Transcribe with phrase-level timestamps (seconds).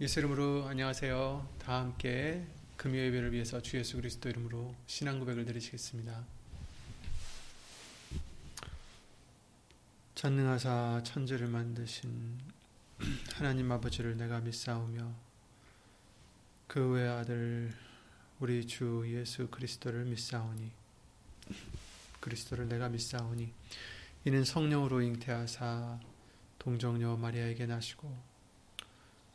[0.00, 1.54] 예수 이름으로 안녕하세요.
[1.60, 2.44] 다 함께
[2.76, 6.24] 금요 예배를 위해서 주 예수 그리스도 이름으로 신앙 고백을 드리시겠습니다.
[10.16, 12.10] 전능하사 천지를 만드신
[13.34, 15.14] 하나님 아버지를 내가 믿사오며
[16.66, 17.72] 그외 아들
[18.40, 20.72] 우리 주 예수 그리스도를 믿사오니
[22.18, 23.52] 그리스도를 내가 믿사오니
[24.24, 26.00] 이는 성령으로 잉태하사
[26.58, 28.33] 동정녀 마리아에게 나시고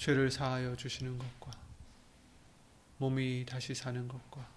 [0.00, 1.50] 죄를 사하여 주시는 것과
[2.96, 4.48] 몸이 다시 사는 것과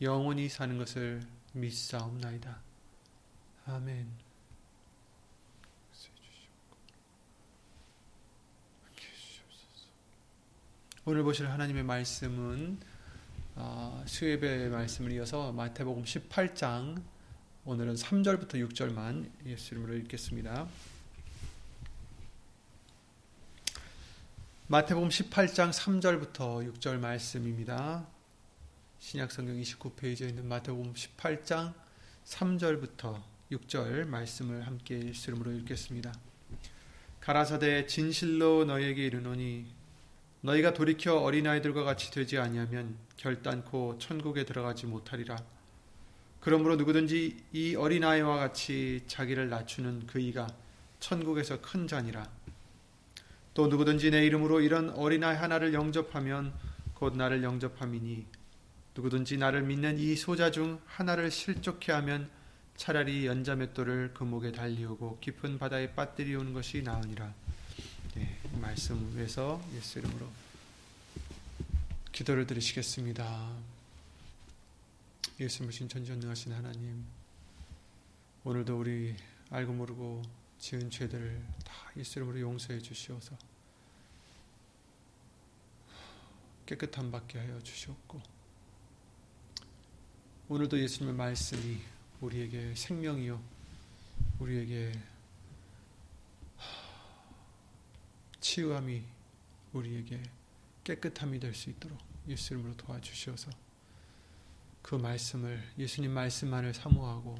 [0.00, 1.20] 영원히 사는 것을
[1.52, 2.58] 믿사옵나이다.
[3.66, 4.08] 아멘.
[11.04, 12.80] 오늘 보실 하나님의 말씀은
[13.56, 17.02] 어, 수예배 말씀을 이어서 마태복음 18장
[17.66, 20.66] 오늘은 3절부터 6절만 예수 이름으로 읽겠습니다.
[24.68, 28.04] 마태복음 18장 3절부터 6절 말씀입니다.
[28.98, 31.72] 신약성경 29페이지에 있는 마태복음 18장
[32.24, 33.22] 3절부터
[33.52, 36.12] 6절 말씀을 함께 일스름으로 읽겠습니다.
[37.20, 39.66] 가라사대 진실로 너에게 이르노니
[40.40, 45.36] 너희가 돌이켜 어린아이들과 같이 되지 아니하면 결단코 천국에 들어가지 못하리라.
[46.40, 50.48] 그러므로 누구든지 이 어린아이와 같이 자기를 낮추는 그이가
[50.98, 52.35] 천국에서 큰 자니라.
[53.56, 56.52] 또 누구든지 내 이름으로 이런 어린아이 하나를 영접하면
[56.92, 58.26] 곧 나를 영접함이니
[58.94, 62.28] 누구든지 나를 믿는 이 소자 중 하나를 실족해 하면
[62.76, 67.32] 차라리 연자맷돌을 그 목에 달리우고 깊은 바다에 빠뜨리우는 것이 나으니라.
[68.16, 70.28] 네, 말씀 위해서 예수 이름으로
[72.12, 73.52] 기도를 드리시겠습니다.
[75.40, 77.06] 예수님신 전전능하신 하나님,
[78.44, 79.16] 오늘도 우리
[79.48, 83.36] 알고 모르고 지은 죄들을 다 예수 이름으로 용서해 주시옵서
[86.66, 88.20] 깨끗함 받게 하여 주시옵고
[90.48, 91.78] 오늘도 예수님의 말씀이
[92.20, 93.42] 우리에게 생명이요
[94.38, 94.92] 우리에게
[98.40, 99.02] 치유함이
[99.72, 100.22] 우리에게
[100.84, 103.50] 깨끗함이 될 수 있도록 예수 이름으로 도와주시어서
[104.82, 107.36] 그 말씀을 예수님 말씀만을 사모하고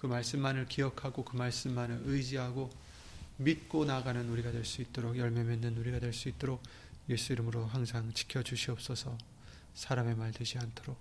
[0.00, 2.70] 그 말씀만을 기억하고 그 말씀만을 의지하고
[3.36, 6.62] 믿고 나가는 우리가 될 수 있도록 열매 맺는 우리가 될 수 있도록
[7.08, 9.16] 예수 이름으로 항상 지켜 주시옵소서.
[9.74, 10.98] 사람의 말 되지 않도록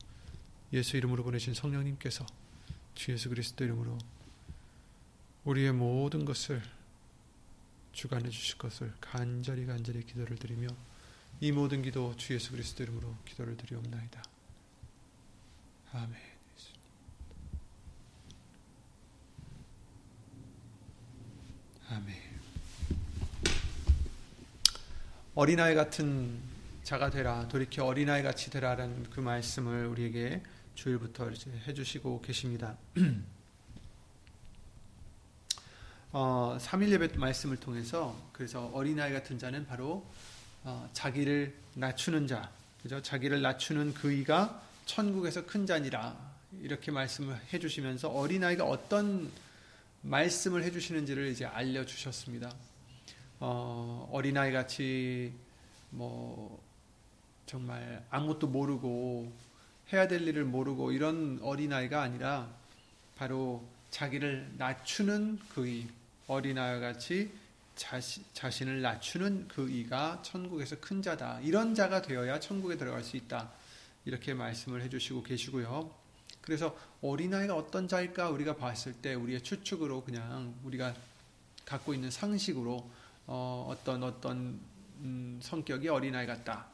[0.74, 2.26] 예수 이름으로 보내신 성령님께서
[2.96, 3.98] 주 예수 그리스도 이름으로
[5.46, 6.62] 우리의 모든 것을
[7.94, 10.68] 주관해 주실 것을 간절히 간절히 기도를 드리며
[11.42, 14.24] 이 모든 기도 주 예수 그리스도 이름으로 기도를 드리옵나이다.
[15.94, 16.29] 아멘.
[21.92, 22.16] 아멘.
[25.34, 26.40] 어린아이 같은
[26.84, 30.44] 자가 되라, 돌이켜 어린아이 같이 되라라는 그 말씀을 우리에게
[30.76, 32.78] 주일부터 이제 해주시고 계십니다.
[36.12, 40.06] 어, 3일 예배 말씀을 통해서 그래서 어린아이 같은 자는 바로
[40.64, 42.52] 어, 자기를 낮추는 자,
[42.84, 43.02] 그죠?
[43.02, 46.16] 자기를 낮추는 그이가 천국에서 큰 자니라
[46.62, 49.32] 이렇게 말씀을 해주시면서 어린아이가 어떤
[50.02, 52.52] 말씀을 해주시는지를 이제 알려주셨습니다.
[53.40, 55.34] 어, 어린아이 같이
[55.90, 56.62] 뭐
[57.46, 59.32] 정말 아무것도 모르고
[59.92, 62.50] 해야 될 일을 모르고 이런 어린아이가 아니라
[63.16, 65.88] 바로 자기를 낮추는 그이
[66.28, 67.32] 어린아이 같이
[67.76, 71.40] 자시, 자신을 낮추는 그 이가 천국에서 큰 자다.
[71.42, 73.52] 이런 자가 되어야 천국에 들어갈 수 있다.
[74.06, 75.90] 이렇게 말씀을 해주시고 계시고요.
[76.50, 80.96] 그래서 어린아이가 어떤 자일까 우리가 봤을 때 우리의 추측으로 그냥 우리가
[81.64, 82.90] 갖고 있는 상식으로
[83.28, 84.60] 어, 떤 어떤
[85.02, 86.66] 음, 성격이 어린아이 같다.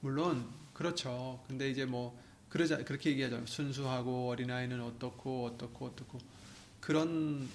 [0.00, 1.42] 물론 그렇죠.
[1.48, 3.46] 근데 이제 뭐 그러자 그렇게 얘기하죠.
[3.46, 6.18] 순수하고 어린아이는 어떻고 어떻고 어떻고
[6.78, 7.48] 그런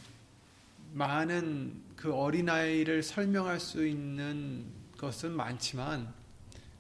[0.93, 4.65] 많은 그 어린아이를 설명할 수 있는
[4.97, 6.11] 것은 많지만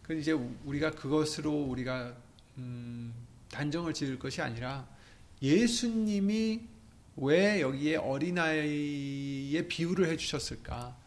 [0.01, 2.15] 그 이제 우리가 그것으로 우리가
[2.57, 3.13] 음,
[3.53, 4.87] 단정을 지을 것이 아니라
[5.41, 6.61] 예수님이
[7.17, 10.97] 왜 여기에 어린아이의 비유를 해주셨을까?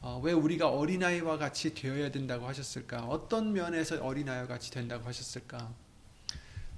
[0.00, 3.04] 어, 왜 우리가 어린아이와 같이 되어야 된다고 하셨을까?
[3.06, 5.74] 어떤 면에서 어린아이와 같이 된다고 하셨을까?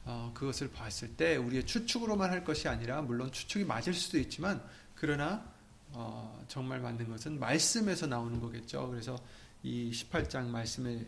[0.06, 4.62] 어, 그것을 봤을 때 우리의 추측으로만 할 것이 아니라 물론 추측이 맞을 수도 있지만
[4.94, 5.44] 그러나
[5.92, 8.88] 어, 정말 맞는 것은 말씀에서 나오는 거겠죠.
[8.88, 9.18] 그래서
[9.62, 11.04] 이 18장 말씀의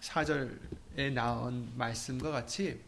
[0.00, 2.80] 4절에 나온 말씀과 같이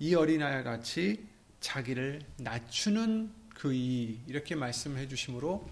[0.00, 1.26] 이 어린아이와 같이
[1.60, 5.68] 자기를 낮추는 그이 이렇게 말씀을 해주심으로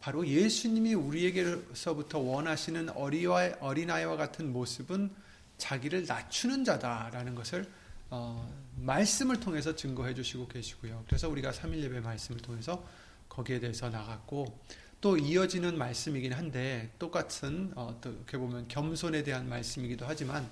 [0.00, 5.10] 바로 예수님이 우리에게서부터 원하시는 어리와, 어린아이와 같은 모습은
[5.56, 7.66] 자기를 낮추는 자다라는 것을
[8.10, 8.46] 어,
[8.76, 11.04] 말씀을 통해서 증거해 주시고 계시고요.
[11.06, 12.86] 그래서 우리가 3일 예배 말씀을 통해서
[13.30, 14.60] 거기에 대해서 나갔고
[15.00, 20.46] 또 이어지는 말씀이긴 한데 똑같은 어, 어떻게 보면 겸손에 대한 말씀이기도 하지만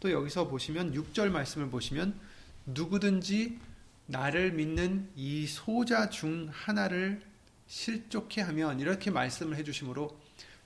[0.00, 2.18] 또 여기서 보시면 6절 말씀을 보시면
[2.66, 3.58] 누구든지
[4.06, 7.22] 나를 믿는 이 소자 중 하나를
[7.66, 10.16] 실족해 하면 이렇게 말씀을 해주시므로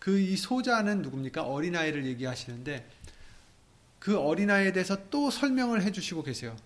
[0.01, 1.43] 그 이 소자는 누굽니까?
[1.43, 2.89] 어린아이를 얘기하시는데
[3.99, 6.57] 그 어린아이에 대해서 또 설명을 해주시고 계세요.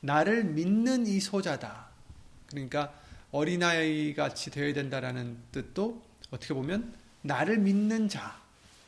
[0.00, 1.88] 나를 믿는 이 소자다.
[2.50, 2.92] 그러니까
[3.30, 8.38] 어린아이 같이 되어야 된다라는 뜻도 어떻게 보면 나를 믿는 자.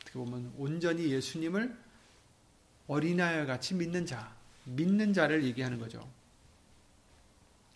[0.01, 1.75] 어떻게 보면 온전히 예수님을
[2.85, 4.34] 어린아이와 같이 믿는 자,
[4.65, 6.07] 믿는 자를 얘기하는 거죠.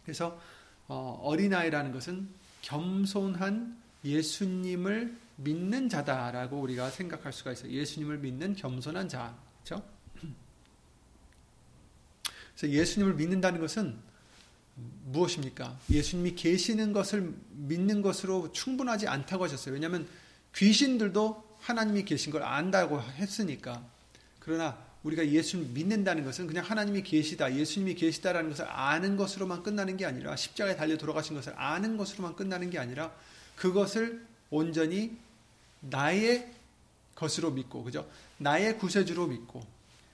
[0.04, 0.40] 그래서
[0.88, 2.28] 어, 린아이라는 것은
[2.62, 7.72] 겸손한 예수님을 믿는 자다라고 우리가 생각할 수가 있어요.
[7.72, 9.38] 예수님을 믿는 겸손한 자.
[9.64, 9.86] 그렇죠?
[12.58, 13.98] 그래서 예수님을 믿는다는 것은
[15.06, 15.80] 무엇입니까?
[15.90, 19.74] 예수님이 계시는 것을 믿는 것으로 충분하지 않다고 하셨어요.
[19.74, 20.08] 왜냐하면
[20.56, 23.86] 귀신들도 하나님이 계신 걸 안다고 했으니까.
[24.40, 30.06] 그러나 우리가 예수를 믿는다는 것은 그냥 하나님이 계시다, 예수님이 계시다라는 것을 아는 것으로만 끝나는 게
[30.06, 33.14] 아니라 십자가에 달려 돌아가신 것을 아는 것으로만 끝나는 게 아니라
[33.56, 35.18] 그것을 온전히
[35.80, 36.52] 나의
[37.16, 38.10] 것으로 믿고 그죠?
[38.38, 39.62] 나의 구세주로 믿고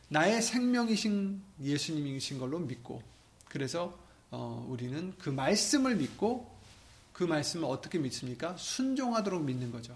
[0.09, 3.01] 나의 생명이신 예수님이신 걸로 믿고
[3.49, 3.97] 그래서
[4.31, 6.53] 어, 우리는 그 말씀을 믿고
[7.13, 8.55] 그 말씀을 어떻게 믿습니까?
[8.57, 9.95] 순종하도록 믿는 거죠.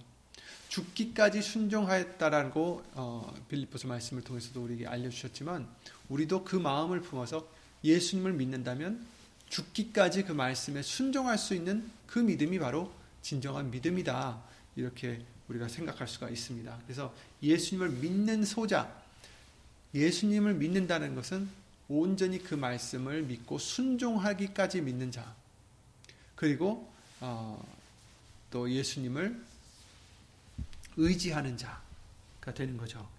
[0.70, 5.68] 죽기까지 순종하였다라고 어, 빌립보서 말씀을 통해서도 우리에게 알려주셨지만
[6.10, 7.48] 우리도 그 마음을 품어서
[7.84, 9.06] 예수님을 믿는다면
[9.50, 14.42] 죽기까지 그 말씀에 순종할 수 있는 그 믿음이 바로 진정한 믿음이다
[14.76, 16.80] 이렇게 우리가 생각할 수가 있습니다.
[16.86, 18.96] 그래서 예수님을 믿는 소자,
[19.96, 21.50] 예수님을 믿는다는 것은
[21.88, 25.36] 온전히 그 말씀을 믿고 순종하기까지 믿는 자,
[26.36, 26.88] 그리고
[27.20, 27.60] 어,
[28.52, 29.49] 또 예수님을
[31.00, 33.10] 의지하는 자가 되는 거죠.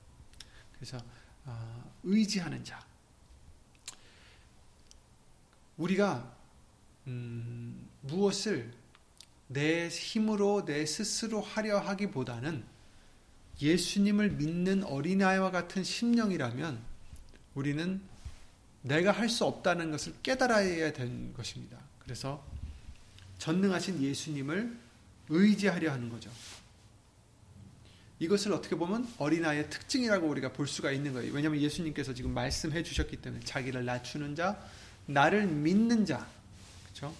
[0.74, 0.98] 그래서
[1.46, 2.78] 어, 의지하는 자.
[5.78, 6.36] 우리가
[7.06, 8.72] 음, 무엇을
[9.48, 12.64] 내 힘으로 내 스스로 하려 하기보다는
[13.60, 16.80] 예수님을 믿는 어린아이와 같은 심령이라면
[17.54, 18.00] 우리는
[18.82, 21.78] 내가 할 수 없다는 것을 깨달아야 되는 것입니다.
[21.98, 22.44] 그래서
[23.38, 24.78] 전능하신 예수님을
[25.28, 26.30] 의지하려 하는 거죠.
[28.20, 31.32] 이것을 어떻게 보면 어린아이의 특징이라고 우리가 볼 수가 있는 거예요.
[31.32, 34.62] 왜냐하면 예수님께서 지금 말씀해 주셨기 때문에 자기를 낮추는 자,
[35.06, 36.28] 나를 믿는 자,
[36.84, 37.14] 그렇죠?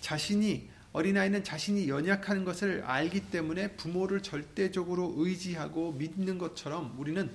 [0.00, 7.30] 자신이 어린아이는 자신이 연약한 것을 알기 때문에 부모를 절대적으로 의지하고 믿는 것처럼 우리는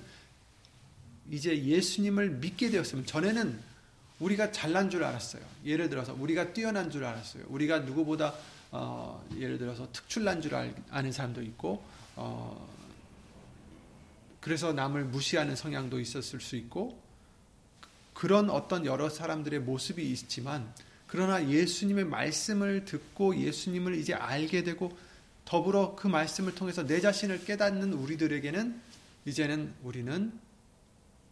[1.30, 3.58] 이제 예수님을 믿게 되었으면 전에는
[4.18, 5.42] 우리가 잘난 줄 알았어요.
[5.64, 7.44] 예를 들어서 우리가 뛰어난 줄 알았어요.
[7.48, 8.34] 우리가 누구보다
[8.70, 10.54] 어, 예를 들어서 특출난 줄
[10.90, 11.84] 아는 사람도 있고
[12.16, 12.68] 어,
[14.40, 17.00] 그래서 남을 무시하는 성향도 있었을 수 있고
[18.12, 20.72] 그런 어떤 여러 사람들의 모습이 있지만
[21.06, 24.96] 그러나 예수님의 말씀을 듣고 예수님을 이제 알게 되고
[25.44, 28.80] 더불어 그 말씀을 통해서 내 자신을 깨닫는 우리들에게는
[29.26, 30.32] 이제는 우리는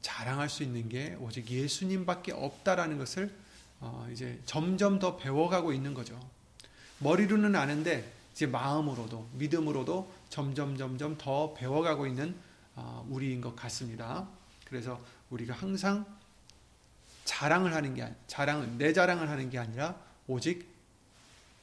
[0.03, 3.33] 자랑할 수 있는 게 오직 예수님밖에 없다라는 것을
[3.81, 6.19] 어 이제 점점 더 배워가고 있는 거죠.
[6.99, 12.35] 머리로는 아는데 이제 마음으로도 믿음으로도 점점 점점 더 배워가고 있는
[12.77, 14.27] 어, 우리인 것 같습니다.
[14.65, 16.07] 그래서 우리가 항상
[17.25, 20.67] 자랑을 하는 게 자랑은 내 자랑을 하는 게 아니라 오직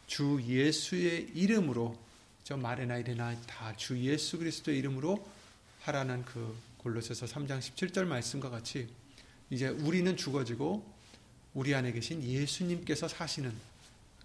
[0.05, 1.97] 주 예수의 이름으로
[2.43, 5.27] 저 말에나 이래나 다 주 예수 그리스도의 이름으로
[5.81, 8.87] 하라는 그 골로새서 3장 17절 말씀과 같이
[9.49, 10.85] 이제 우리는 죽어지고
[11.53, 13.53] 우리 안에 계신 예수님께서 사시는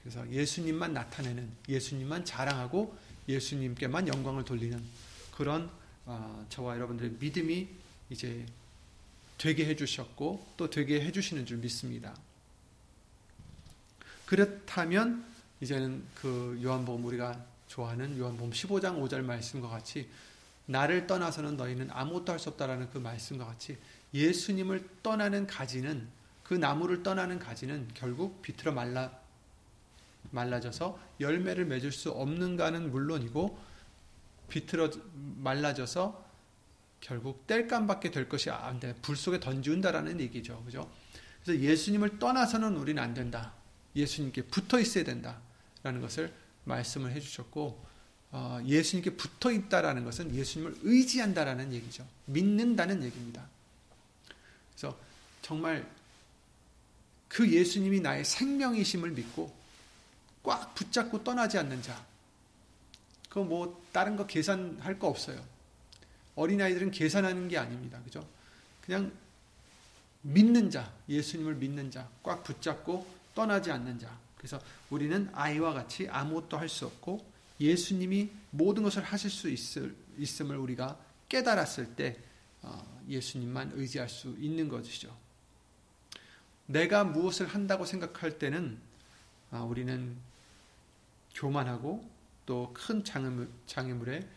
[0.01, 2.97] 그래서 예수님만 나타내는 예수님만 자랑하고
[3.29, 4.83] 예수님께만 영광을 돌리는
[5.37, 5.71] 그런
[6.05, 7.69] 어, 저와 여러분들의 믿음이
[8.11, 8.45] 이제
[9.39, 12.15] 되게 해주셨고 또 되게 해주시는 줄 믿습니다.
[14.27, 15.25] 그렇다면
[15.61, 20.09] 이제는 그 요한복음 우리가 좋아하는 요한복음 15장 5절 말씀과 같이
[20.67, 23.79] 나를 떠나서는 너희는 아무것도 할 수 없다라는 그 말씀과 같이
[24.15, 26.09] 예수님을 떠나는 가지는
[26.43, 29.22] 그 나무를 떠나는 가지는 결국 비틀어 말라
[30.31, 33.59] 말라져서 열매를 맺을 수 없는가는 물론이고
[34.49, 36.33] 비틀어 말라져서
[37.01, 38.95] 결국 땔감밖에 될 것이 안 돼.
[39.03, 40.63] 불 속에 던지운다라는 얘기죠.
[40.65, 40.91] 그죠?
[41.43, 43.53] 그래서 예수님을 떠나서는 우리는 안 된다.
[43.97, 46.33] 예수님께 붙어 있어야 된다라는 것을
[46.65, 47.85] 말씀을 해 주셨고
[48.31, 52.07] 어, 예수님께 붙어 있다라는 것은 예수님을 의지한다라는 얘기죠.
[52.27, 53.47] 믿는다는 얘기입니다.
[54.71, 54.99] 그래서
[55.43, 55.87] 정말
[57.29, 59.55] 그 예수님이 나의 생명이심을 믿고
[60.43, 62.05] 꽉 붙잡고 떠나지 않는 자.
[63.29, 65.43] 그거 뭐 다른 거 계산할 거 없어요.
[66.35, 68.01] 어린아이들은 계산하는 게 아닙니다.
[68.05, 68.27] 그죠?
[68.81, 69.13] 그냥
[70.23, 74.17] 믿는 자, 예수님을 믿는 자, 꽉 붙잡고 떠나지 않는 자.
[74.37, 77.25] 그래서 우리는 아이와 같이 아무것도 할 수 없고
[77.61, 82.19] 예수님이 모든 것을 하실 수 있을, 있음을 우리가 깨달았을 때
[82.61, 85.17] 어, 예수님만 의지할 수 있는 것이죠.
[86.67, 88.79] 내가 무엇을 한다고 생각할 때는
[89.51, 90.17] 아, 우리는
[91.35, 92.11] 교만하고
[92.47, 94.29] 또 큰 장애물에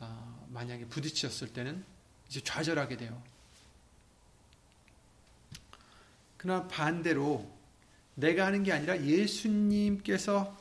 [0.00, 1.84] 아, 만약에 부딪혔을 때는
[2.28, 3.22] 이제 좌절하게 돼요.
[6.36, 7.48] 그러나 반대로
[8.14, 10.56] 내가 하는 게 아니라 예수님께서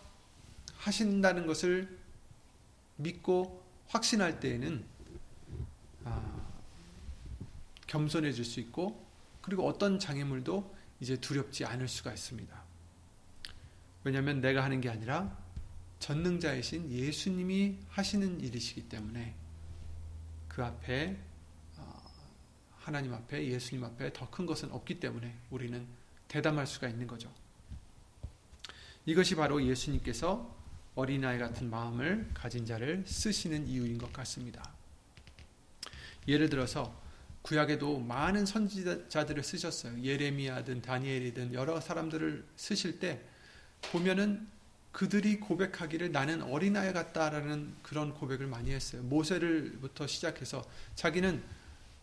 [0.77, 1.97] 하신다는 것을
[2.97, 4.85] 믿고 확신할 때에는
[6.05, 6.47] 아,
[7.87, 9.05] 겸손해질 수 있고
[9.41, 12.61] 그리고 어떤 장애물도 이제 두렵지 않을 수가 있습니다.
[14.03, 15.35] 왜냐하면 내가 하는 게 아니라
[16.01, 19.35] 전능자이신 예수님이 하시는 일이시기 때문에
[20.47, 21.15] 그 앞에
[21.77, 22.03] 어,
[22.75, 25.87] 하나님 앞에 예수님 앞에 더 큰 것은 없기 때문에 우리는
[26.27, 27.31] 대담할 수가 있는 거죠.
[29.05, 30.59] 이것이 바로 예수님께서
[30.95, 34.73] 어린아이 같은 마음을 가진 자를 쓰시는 이유인 것 같습니다.
[36.27, 36.99] 예를 들어서
[37.43, 40.03] 구약에도 많은 선지자들을 쓰셨어요.
[40.03, 43.21] 예레미야든 다니엘이든 여러 사람들을 쓰실 때
[43.91, 44.47] 보면은
[44.91, 49.01] 그들이 고백하기를 나는 어린아이 같다라는 그런 고백을 많이 했어요.
[49.03, 50.63] 모세를부터 시작해서
[50.95, 51.41] 자기는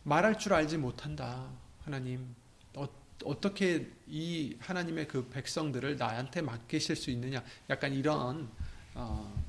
[0.05, 1.49] 말할 줄 알지 못한다.
[1.85, 2.35] 하나님
[2.75, 2.89] 어,
[3.41, 7.43] 떻게 이 하나님의 그 백성들을 나한테 맡기실 수 있느냐?
[7.69, 8.49] 약간 이런
[8.95, 9.45] 어,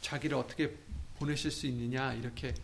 [0.00, 0.76] 자기를 어떻게
[1.18, 2.54] 보내실 수 있느냐 이렇게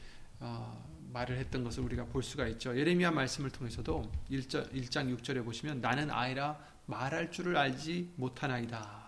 [0.41, 2.77] 어, 말을 했던 것을 우리가 볼 수가 있죠.
[2.77, 9.06] 예레미야 말씀을 통해서도 1장, 1장 6절에 보시면 나는 아이라 말할 줄을 알지 못하나이다.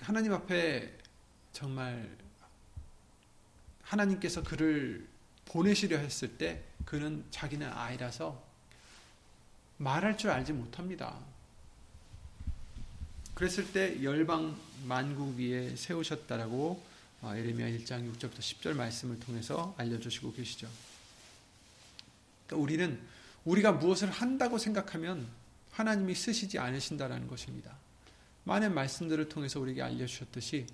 [0.00, 0.92] 하나님 앞에
[1.52, 2.16] 정말
[3.82, 5.08] 하나님께서 그를
[5.46, 8.44] 보내시려 했을 때 그는 자기는 아이라서
[9.78, 11.18] 말할 줄 알지 못합니다.
[13.34, 16.82] 그랬을 때 열방 만국 위에 세우셨다라고
[17.22, 20.68] 어, 에레미야 1장 6절부터 10절 말씀을 통해서 알려주시고 계시죠.
[22.46, 23.00] 그러니까 우리는
[23.44, 25.26] 우리가 무엇을 한다고 생각하면
[25.72, 27.76] 하나님이 쓰시지 않으신다라는 것입니다.
[28.46, 30.66] 많은 말씀들을 통해서 우리에게 알려주셨듯이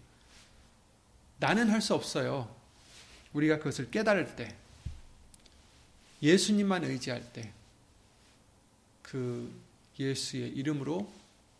[1.39, 2.55] 나는 할 수 없어요.
[3.33, 4.55] 우리가 그것을 깨달을 때,
[6.23, 7.51] 예수님만 의지할 때,
[9.01, 9.51] 그
[9.99, 11.11] 예수의 이름으로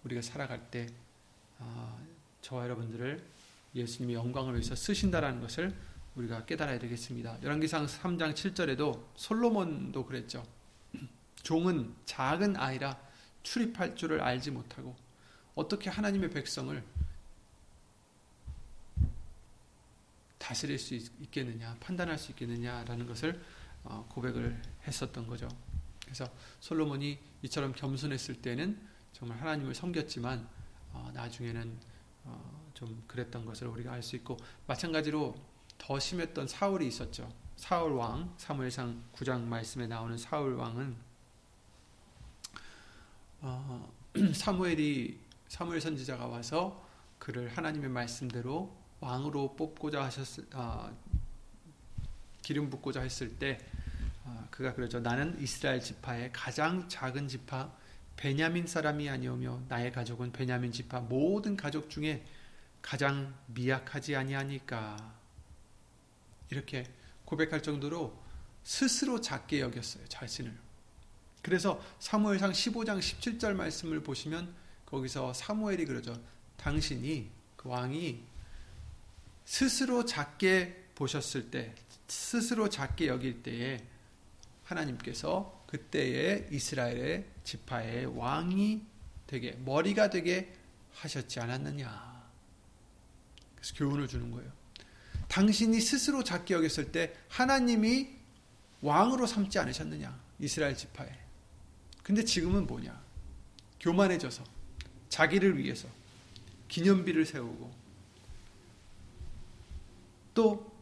[0.05, 0.87] 우리가 살아갈 때,
[1.59, 1.97] 아,
[2.43, 3.23] 저와 여러분들을
[3.75, 5.75] 예수님의 영광을 위해서 쓰신다라는 것을
[6.15, 7.43] 우리가 깨달아야 되겠습니다.
[7.43, 10.47] 열왕기상 3장 7절에도 솔로몬도 그랬죠.
[11.43, 13.01] 종은 작은 아이라
[13.43, 14.95] 출입할 줄을 알지 못하고
[15.55, 16.83] 어떻게 하나님의 백성을
[20.39, 23.41] 다스릴 수 있겠느냐, 판단할 수 있겠느냐라는 것을
[23.85, 25.49] 어, 고백을 했었던 거죠.
[26.05, 26.29] 그래서
[26.61, 28.81] 솔로몬이 이처럼 겸손했을 때는
[29.13, 30.49] 정말 하나님을 섬겼지만
[30.93, 31.79] 어, 나중에는
[32.25, 35.35] 어, 좀 그랬던 것을 우리가 알 수 있고 마찬가지로
[35.79, 37.33] 더 심했던 사울이 있었죠.
[37.57, 40.97] 사울 왕 사무엘상 9장 말씀에 나오는 사울 왕은
[44.35, 45.19] 사무엘이
[45.53, 46.83] 사무엘 선지자가 와서
[47.19, 50.91] 그를 하나님의 말씀대로 왕으로 뽑고자 하셨을 아,
[52.41, 53.59] 기름 붓고자 했을 때
[54.25, 55.01] 아, 그가 그러죠.
[55.01, 57.71] 나는 이스라엘 지파의 가장 작은 지파
[58.17, 62.25] 베냐민 사람이 아니오며 나의 가족은 베냐민 지파 모든 가족 중에
[62.81, 65.15] 가장 미약하지 아니하니까
[66.49, 66.87] 이렇게
[67.27, 68.19] 고백할 정도로
[68.65, 70.51] 스스로 작게 여겼어요 자신을.
[71.43, 74.62] 그래서 사무엘상 15장 17절 말씀을 보시면
[74.93, 76.15] 거기서 사무엘이 그러죠.
[76.59, 78.23] 당신이 그 왕이
[79.47, 81.75] 스스로 작게 보셨을 때,
[82.07, 83.83] 스스로 작게 여길 때에
[84.65, 88.83] 하나님께서 그때의 이스라엘의 지파의 왕이
[89.27, 90.55] 되게 머리가 되게
[90.93, 92.23] 하셨지 않았느냐.
[93.57, 94.53] 그래서 교훈을 주는 거예요.
[95.29, 98.11] 당신이 스스로 작게 여겼을 때 하나님이
[98.83, 100.21] 왕으로 삼지 않으셨느냐?
[100.39, 101.11] 이스라엘 지파에.
[102.03, 103.03] 근데 지금은 뭐냐?
[103.81, 104.45] 교만해져서
[105.13, 105.89] 자기를 위해서
[106.69, 107.71] 기념비를 세우고
[110.33, 110.73] 또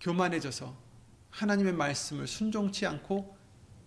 [0.00, 0.76] 교만해져서
[1.30, 3.38] 하나님의 말씀을 순종치 않고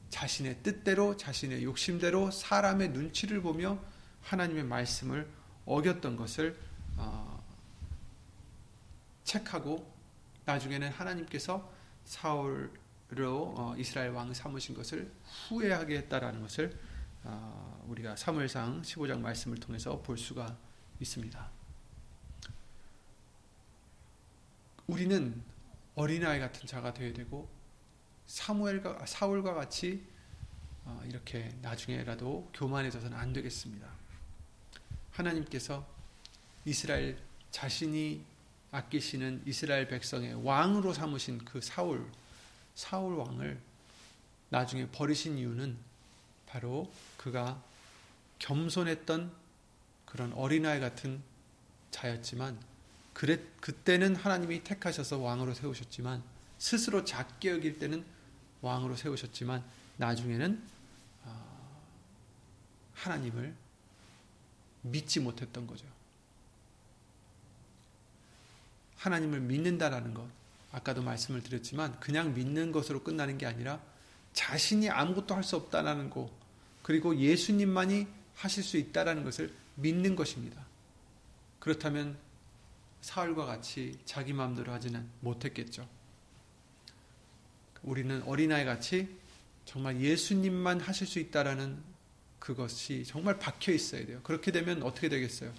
[0.09, 3.77] 자신의 뜻대로 자신의 욕심대로 사람의 눈치를 보며
[4.21, 5.29] 하나님의 말씀을
[5.65, 6.57] 어겼던 것을
[6.95, 7.43] 어,
[9.25, 9.93] 책하고
[10.45, 11.69] 나중에는 하나님께서
[12.05, 15.11] 사울로 어, 이스라엘 왕 삼으신 것을
[15.49, 16.92] 후회하게 했다라는 것을 어,
[17.87, 20.57] 우리가 사무엘상 15장 말씀을 통해서 볼 수가
[20.99, 21.51] 있습니다.
[24.87, 25.41] 우리는
[25.95, 27.49] 어린아이 같은 자가 되어야 되고
[28.25, 30.05] 사무엘과 사울과 같이
[30.85, 33.87] 어, 이렇게 나중에라도 교만해져서는 안 되겠습니다.
[35.11, 35.87] 하나님께서
[36.65, 37.17] 이스라엘
[37.51, 38.25] 자신이
[38.71, 42.11] 아끼시는 이스라엘 백성의 왕으로 삼으신 그 사울
[42.75, 43.61] 사울 왕을
[44.49, 45.77] 나중에 버리신 이유는
[46.53, 47.59] 바로 그가
[48.37, 49.31] 겸손했던
[50.05, 51.19] 그런 어린아이 같은
[51.89, 52.59] 자였지만
[53.11, 56.21] 그랬, 그때는 하나님이 택하셔서 왕으로 세우셨지만
[56.59, 58.05] 스스로 작게 여길 때는
[58.61, 59.63] 왕으로 세우셨지만
[59.97, 60.63] 나중에는
[61.23, 61.81] 어,
[62.93, 63.55] 하나님을
[64.83, 65.87] 믿지 못했던 거죠.
[68.97, 70.27] 하나님을 믿는다라는 것,
[70.71, 73.81] 아까도 말씀을 드렸지만 그냥 믿는 것으로 끝나는 게 아니라
[74.33, 76.42] 자신이 아무것도 할 수 없다라는 거,
[76.83, 80.63] 그리고 예수님만이 하실 수 있다라는 것을 믿는 것입니다.
[81.59, 82.17] 그렇다면
[83.01, 85.87] 사울과 같이 자기 마음대로 하지는 못했겠죠.
[87.81, 89.17] 우리는 어린아이 같이
[89.65, 91.81] 정말 예수님만 하실 수 있다라는
[92.39, 94.19] 그것이 정말 박혀 있어야 돼요.
[94.23, 95.53] 그렇게 되면 어떻게 되겠어요?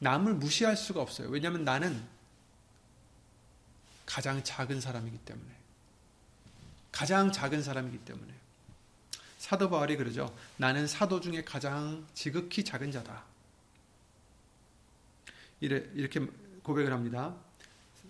[0.00, 1.28] 남을 무시할 수가 없어요.
[1.28, 2.04] 왜냐하면 나는
[4.06, 5.50] 가장 작은 사람이기 때문에.
[6.90, 8.37] 가장 작은 사람이기 때문에.
[9.48, 10.36] 사도 바울이 그러죠.
[10.58, 13.24] 나는 사도 중에 가장 지극히 작은 자다.
[15.62, 16.20] 이렇게
[16.62, 17.34] 고백을 합니다.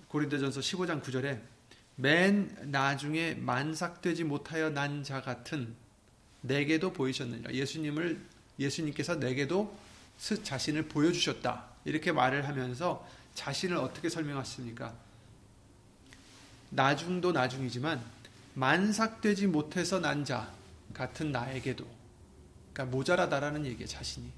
[0.08, 1.40] 고린도전서 15장 9절에
[1.94, 5.76] 맨 나중에 만삭되지 못하여 난 자 같은
[6.40, 7.54] 내게도 보이셨느니라.
[7.54, 8.20] 예수님을
[8.58, 9.78] 예수님께서 내게도
[10.42, 11.66] 자신을 보여주셨다.
[11.84, 14.92] 이렇게 말을 하면서 자신을 어떻게 설명하십니까?
[16.70, 18.04] 나중도 나중이지만
[18.54, 20.57] 만삭되지 못해서 난 자
[20.98, 21.86] 같은 나에게도
[22.72, 24.32] 그러니까 모자라다라는 얘기에 자신이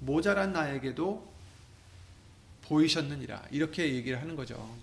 [0.00, 1.32] 모자란 나에게도
[2.62, 3.46] 보이셨느니라.
[3.52, 4.76] 이렇게 얘기를 하는 거죠.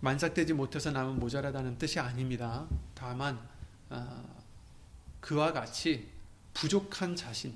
[0.00, 2.68] 만삭되지 못해서 남은 모자라다는 뜻이 아닙니다.
[2.94, 3.40] 다만
[3.90, 4.44] 어,
[5.20, 6.08] 그와 같이
[6.52, 7.54] 부족한 자신,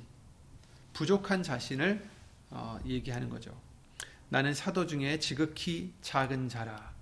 [0.94, 2.08] 부족한 자신을
[2.50, 3.56] 어, 얘기하는 거죠.
[4.30, 6.97] 나는 사도 중에 지극히 작은 자라.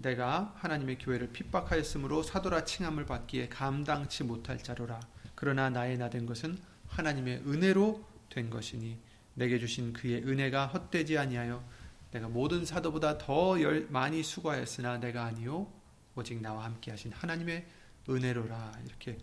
[0.00, 5.00] 내가 하나님의 교회를 핍박하였으므로 사도라 칭함을 받기에 감당치 못할 자로라.
[5.34, 6.58] 그러나 나의 나 된 것은
[6.88, 8.98] 하나님의 은혜로 된 것이니
[9.34, 11.62] 내게 주신 그의 은혜가 헛되지 아니하여
[12.10, 13.56] 내가 모든 사도보다 더
[13.88, 15.70] 많이 수고하였으나 내가 아니요
[16.14, 17.66] 오직 나와 함께 하신 하나님의
[18.08, 19.18] 은혜로라 이렇게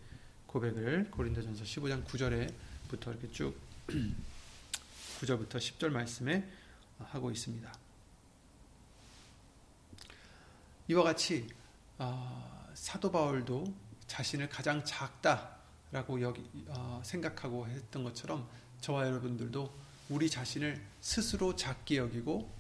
[0.46, 3.60] 고백을 고린도전서 15장 9절에부터 이렇게 쭉
[5.20, 6.48] 9절부터 10절 말씀에
[7.00, 7.85] 하고 있습니다.
[10.88, 11.48] 이와 같이
[11.98, 13.74] 어, 사도 바울도
[14.08, 18.48] 자신을 가장 작다라고 여기 어, 생각하고 했던 것처럼
[18.82, 19.74] 저와 여러분들도
[20.10, 22.54] 우리 자신을 스스로 작게 여기고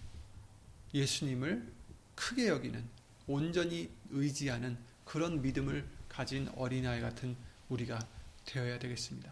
[0.93, 1.71] 예수님을
[2.15, 2.83] 크게 여기는
[3.27, 7.35] 온전히 의지하는 그런 믿음을 가진 어린아이 같은
[7.69, 7.99] 우리가
[8.45, 9.31] 되어야 되겠습니다.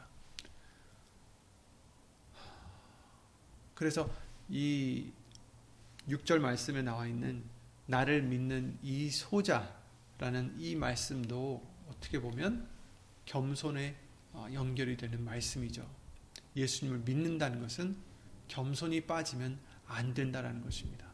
[3.73, 4.09] 그래서
[4.49, 5.11] 이
[6.07, 7.43] 6절 말씀에 나와 있는
[7.93, 12.67] 나를 믿는 이 소자라는 이 말씀도 어떻게 보면
[13.25, 13.95] 겸손에
[14.31, 15.87] 어, 연결이 되는 말씀이죠.
[16.55, 17.95] 예수님을 믿는다는 것은
[18.47, 21.05] 겸손히 빠지면 안 된다라는 것입니다.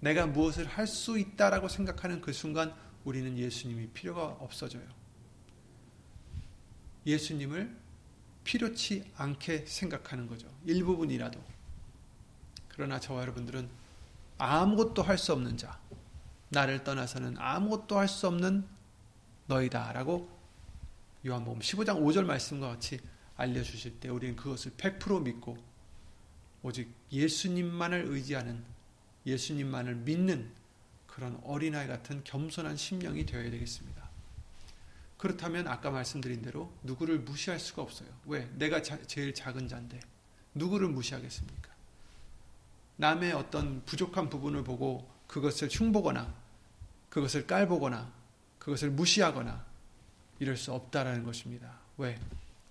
[0.00, 4.88] 내가 무엇을 할 수 있다라고 생각하는 그 순간 우리는 예수님이 필요가 없어져요.
[7.04, 7.76] 예수님을
[8.44, 10.48] 필요치 않게 생각하는 거죠.
[10.64, 11.38] 일부분이라도.
[12.68, 13.79] 그러나 저와 여러분들은
[14.40, 15.78] 아무것도 할 수 없는 자,
[16.48, 18.66] 나를 떠나서는 아무것도 할 수 없는
[19.46, 20.28] 너희다라고
[21.26, 23.00] 요한복음 15장 5절 말씀과 같이
[23.36, 25.58] 알려주실 때 우리는 그것을 100% 믿고
[26.62, 28.62] 오직 예수님만을 의지하는
[29.26, 30.50] 예수님만을 믿는
[31.06, 34.08] 그런 어린아이 같은 겸손한 심령이 되어야 되겠습니다.
[35.18, 38.08] 그렇다면 아까 말씀드린 대로 누구를 무시할 수가 없어요.
[38.24, 38.48] 왜?
[38.54, 40.00] 내가 자, 제일 작은 자인데
[40.54, 41.69] 누구를 무시하겠습니까?
[43.00, 46.34] 남의 어떤 부족한 부분을 보고 그것을 흉보거나
[47.08, 48.12] 그것을 깔보거나
[48.58, 49.64] 그것을 무시하거나
[50.38, 51.78] 이럴 수 없다라는 것입니다.
[51.96, 52.20] 왜?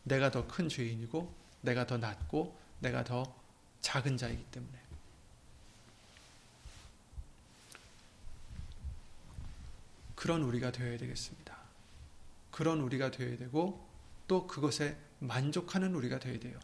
[0.04, 3.36] 내가 더 큰 죄인이고 내가 더 낫고 내가 더
[3.82, 4.80] 작은 자이기 때문에.
[10.13, 11.58] 그런 우리가 되어야 되겠습니다.
[12.52, 13.84] 그런 우리가 되어야 되고
[14.28, 16.60] 또 그것에 만족하는 우리가 되어야 돼요.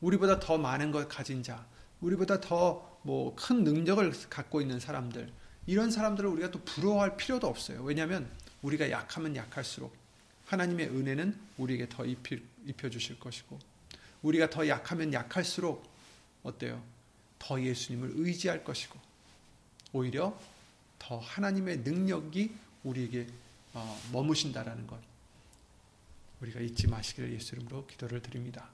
[0.00, 1.64] 우리보다 더 많은 걸 가진 자,
[2.02, 5.32] 우리보다 더 뭐 큰 능력을 갖고 있는 사람들,
[5.66, 7.82] 이런 사람들을 우리가 또 부러워할 필요도 없어요.
[7.82, 8.30] 왜냐하면
[8.62, 9.94] 우리가 약하면 약할수록
[10.46, 12.36] 하나님의 은혜는 우리에게 더 입혀,
[12.66, 13.58] 입혀 주실 것이고,
[14.22, 15.84] 우리가 더 약하면 약할수록
[16.42, 16.82] 어때요?
[17.38, 18.98] 더 예수님을 의지할 것이고,
[19.92, 20.38] 오히려
[20.98, 23.26] 더 하나님의 능력이 우리에게
[23.74, 25.00] 어, 머무신다라는 것.
[26.40, 28.68] 우리가 잊지 마시기를 예수 이름으로 기도를 드립니다.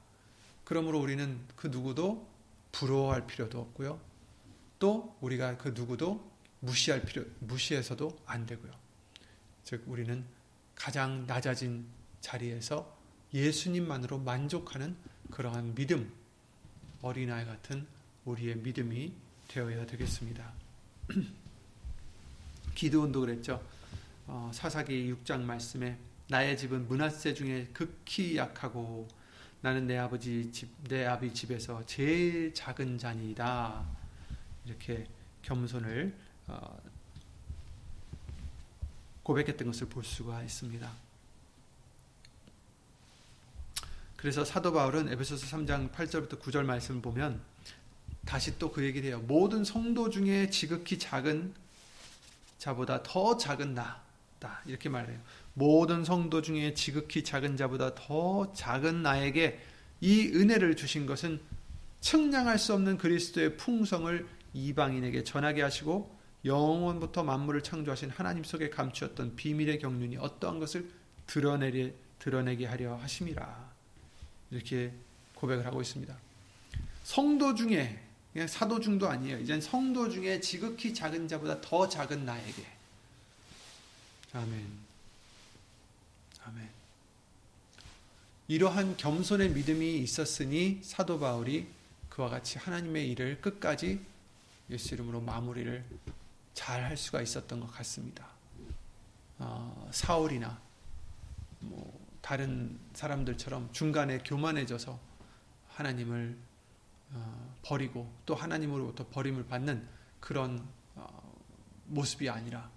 [0.64, 2.27] 그러므로 우리는 그 누구도
[2.72, 4.00] 부러워할 필요도 없고요.
[4.78, 8.72] 또 우리가 그 누구도 무시할 필요 무시해서도 안 되고요.
[9.64, 10.24] 즉 우리는
[10.74, 11.87] 가장 낮아진
[12.20, 12.96] 자리에서
[13.35, 14.96] 예수님만으로 만족하는
[15.31, 16.12] 그러한 믿음
[17.02, 17.87] 어린아이 같은
[18.24, 19.12] 우리의 믿음이
[19.48, 20.52] 되어야 되겠습니다.
[22.74, 23.62] 기도원도 그랬죠.
[24.26, 29.09] 어, 사사기 6장 말씀에 나의 집은 문하세 중에 극히 약하고
[29.61, 33.85] 나는 내 아버지 집, 내 아비 집에서 제일 작은 자니이다.
[34.64, 35.07] 이렇게
[35.42, 36.14] 겸손을
[36.47, 36.81] 어,
[39.23, 40.90] 고백했던 것을 볼 수가 있습니다.
[44.16, 47.40] 그래서 사도 바울은 에베소서 3장 8절부터 9절 말씀을 보면
[48.25, 49.21] 다시 또 그 얘기를 해요.
[49.27, 51.55] 모든 성도 중에 지극히 작은
[52.59, 54.03] 자보다 더 작은 나
[54.38, 54.62] 다.
[54.66, 55.18] 이렇게 말해요.
[55.55, 59.61] 모든 성도 중에 지극히 작은 자보다 더 작은 나에게
[60.01, 61.40] 이 은혜를 주신 것은
[62.01, 69.81] 측량할 수 없는 그리스도의 풍성을 이방인에게 전하게 하시고 영원부터 만물을 창조하신 하나님 속에 감추었던 비밀의
[69.81, 70.88] 경륜이 어떠한 것을
[71.27, 73.68] 드러내게, 드러내게 하려 하심이라.
[74.53, 74.92] 이렇게
[75.35, 76.16] 고백을 하고 있습니다.
[77.03, 78.01] 성도 중에
[78.46, 79.38] 사도 중도 아니에요.
[79.38, 82.78] 이젠 성도 중에 지극히 작은 자보다 더 작은 나에게.
[84.33, 84.71] 아멘.
[86.45, 86.69] 아멘.
[88.49, 91.69] 이러한 겸손의 믿음이 있었으니 사도 바울이
[92.09, 94.05] 그와 같이 하나님의 일을 끝까지
[94.71, 95.85] 예수 이름으로 마무리를
[96.55, 98.27] 잘 할 수가 있었던 것 같습니다.
[99.38, 100.61] 어, 사울이나
[101.61, 104.99] 뭐 다른 사람들처럼 중간에 교만해져서
[105.69, 106.37] 하나님을
[107.12, 109.87] 어, 버리고 또 하나님으로부터 버림을 받는
[110.21, 111.43] 그런 어,
[111.87, 112.71] 모습이 아니라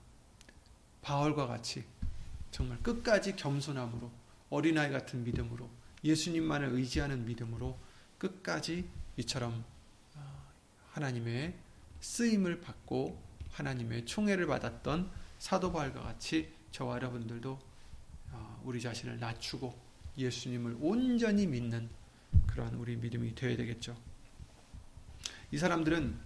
[1.01, 1.83] 바울과 같이
[2.51, 4.11] 정말 끝까지 겸손함으로
[4.49, 5.69] 어린아이 같은 믿음으로
[6.03, 7.77] 예수님만을 의지하는 믿음으로
[8.17, 8.87] 끝까지
[9.17, 9.63] 이처럼
[10.15, 10.43] 어,
[10.91, 11.55] 하나님의
[12.01, 17.59] 쓰임을 받고 하나님의 총애를 받았던 사도 바울과 같이 저와 여러분들도
[18.31, 19.77] 어, 우리 자신을 낮추고
[20.17, 21.89] 예수님을 온전히 믿는
[22.47, 23.95] 그러한 우리 믿음이 되어야 되겠죠.
[25.51, 26.19] 이 사람들은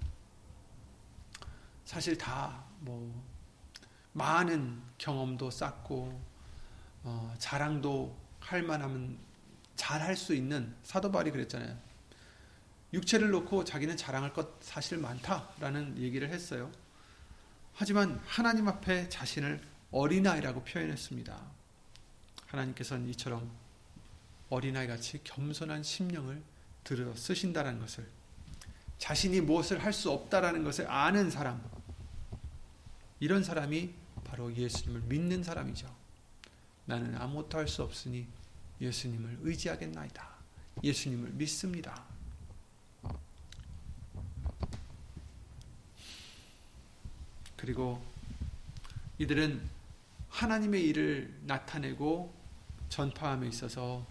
[1.83, 3.34] 사실 다뭐
[4.15, 6.21] 많은 경험도 쌓고
[7.03, 9.17] 어, 자랑도 할 만하면
[9.75, 11.77] 잘 할 수 있는 사도 바울이 그랬잖아요.
[12.93, 16.71] 육체를 놓고 자기는 자랑할 것 사실 많다라는 얘기를 했어요.
[17.73, 21.37] 하지만 하나님 앞에 자신을 어린아이라고 표현했습니다.
[22.47, 23.51] 하나님께서는 이처럼
[24.49, 26.41] 어린아이 같이 겸손한 심령을
[26.85, 28.07] 들어 쓰신다는 것을
[28.97, 31.61] 자신이 무엇을 할 수 없다라는 것을 아는 사람
[33.19, 34.04] 이런 사람이
[34.35, 35.89] 바로 예수님을 믿는 사람이죠.
[36.85, 38.27] 나는 아무것도 할 수 없으니
[38.81, 40.27] 예수님을 의지하겠나이다.
[40.83, 42.03] 예수님을 믿습니다.
[47.55, 48.03] 그리고
[49.19, 49.61] 이들은
[50.27, 52.33] 하나님의 일을 나타내고
[52.89, 54.05] 전파함에 있어서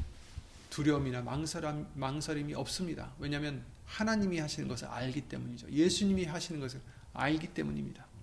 [0.71, 3.13] 두려움이나 망설임, 망설임이 없습니다.
[3.19, 5.71] 왜냐하면 하나님이 하시는 것을 알기 때문이죠.
[5.71, 6.81] 예수님이 하시는 것을
[7.13, 8.14] 알기 때문입니다.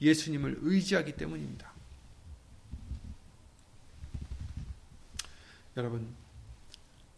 [0.00, 1.72] 예수님을 의지하기 때문입니다.
[5.76, 6.14] 여러분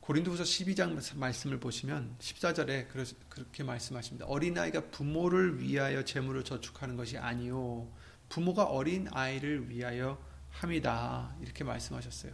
[0.01, 2.88] 고린도후서 12장 말씀을 보시면 14절에
[3.29, 4.27] 그렇게 말씀하십니다.
[4.27, 7.88] 어린아이가 부모를 위하여 재물을 저축하는 것이 아니요
[8.29, 11.37] 부모가 어린 아이를 위하여 함이다.
[11.40, 12.33] 이렇게 말씀하셨어요.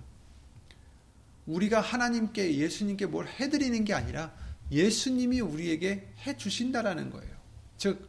[1.47, 4.35] 우리가 하나님께 예수님께 뭘 해드리는 게 아니라
[4.71, 7.37] 예수님이 우리에게 해 주신다라는 거예요.
[7.77, 8.09] 즉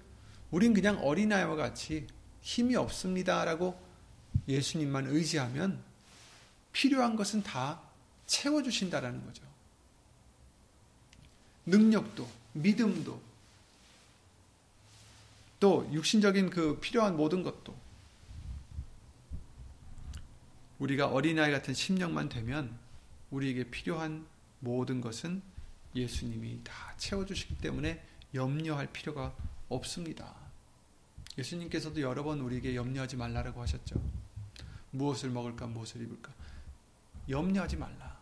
[0.50, 2.08] 우린 그냥 어린아이와 같이
[2.47, 3.77] 힘이 없습니다라고
[4.47, 5.83] 예수님만 의지하면
[6.71, 7.81] 필요한 것은 다
[8.25, 9.43] 채워주신다라는 거죠.
[11.65, 13.21] 능력도, 믿음도,
[15.60, 17.77] 또 육신적인 그 필요한 모든 것도
[20.79, 22.79] 우리가 어린아이 같은 심령만 되면
[23.29, 24.25] 우리에게 필요한
[24.62, 25.41] 모든 것은
[25.93, 28.01] 예수님이 다 채워주시기 때문에
[28.33, 29.36] 염려할 필요가
[29.67, 30.46] 없습니다.
[31.38, 34.02] 예수님께서도 여러 번 우리에게 염려하지 말라고 하셨죠.
[34.91, 36.34] 무엇을 먹을까, 무엇을 입을까.
[37.30, 38.17] 염려하지 말라.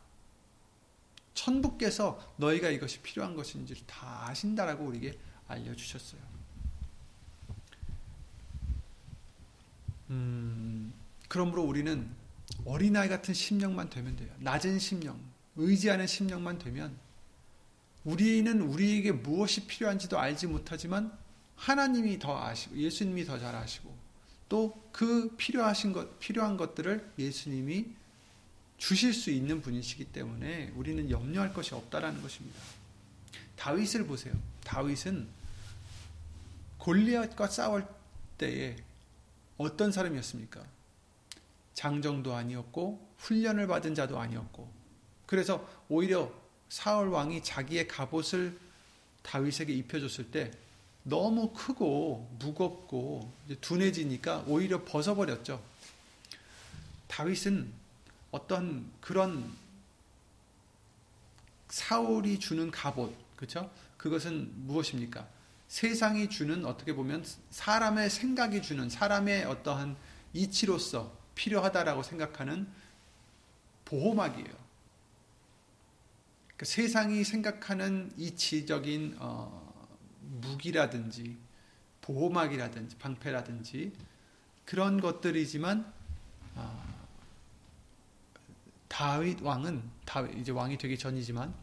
[1.34, 6.22] 천부께서 너희가 이것이 필요한 것인지를 다 아신다라고 우리에게 알려주셨어요.
[10.10, 10.94] 음,
[11.28, 12.10] 그러므로 우리는
[12.66, 14.32] 어린아이 같은 심령만 되면 돼요.
[14.40, 15.20] 낮은 심령,
[15.56, 16.98] 의지하는 심령만 되면
[18.04, 21.18] 우리는 우리에게 무엇이 필요한지도 알지 못하지만
[21.56, 23.96] 하나님이 더 아시고 예수님이 더 잘 아시고
[24.50, 27.88] 또 그 필요하신 것 필요한 것들을 예수님이
[28.78, 32.58] 주실 수 있는 분이시기 때문에 우리는 염려할 것이 없다라는 것입니다.
[33.58, 34.34] 다윗을 보세요.
[34.64, 35.28] 다윗은
[36.78, 37.86] 골리앗과 싸울
[38.38, 38.78] 때에
[39.58, 40.64] 어떤 사람이었습니까?
[41.74, 44.72] 장정도 아니었고 훈련을 받은 자도 아니었고
[45.26, 46.32] 그래서 오히려
[46.70, 48.58] 사울 왕이 자기의 갑옷을
[49.24, 50.52] 다윗에게 입혀줬을 때
[51.08, 55.64] 너무 크고 무겁고 둔해지니까 오히려 벗어버렸죠.
[57.08, 57.72] 다윗은
[58.32, 59.54] 어떤 그런
[61.70, 63.72] 사울이 주는 갑옷, 그렇죠?
[63.98, 65.28] 그것은 무엇입니까?
[65.68, 69.96] 세상이 주는 어떻게 보면 사람의 생각이 주는 사람의 어떠한
[70.34, 72.68] 이치로서 필요하다라고 생각하는
[73.86, 74.66] 보호막이에요.
[76.48, 79.65] 그러니까 세상이 생각하는 이치적인 어,
[80.46, 81.38] 무기라든지
[82.02, 83.94] 보호막이라든지 방패라든지
[84.66, 85.92] 그런 것들이지만
[86.56, 86.96] 어,
[88.88, 91.54] 다윗 왕은 다윗 이제 왕이 되기 전이지만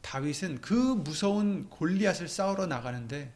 [0.00, 3.32] 다윗은 그 무서운 골리앗을 싸우러 나가는데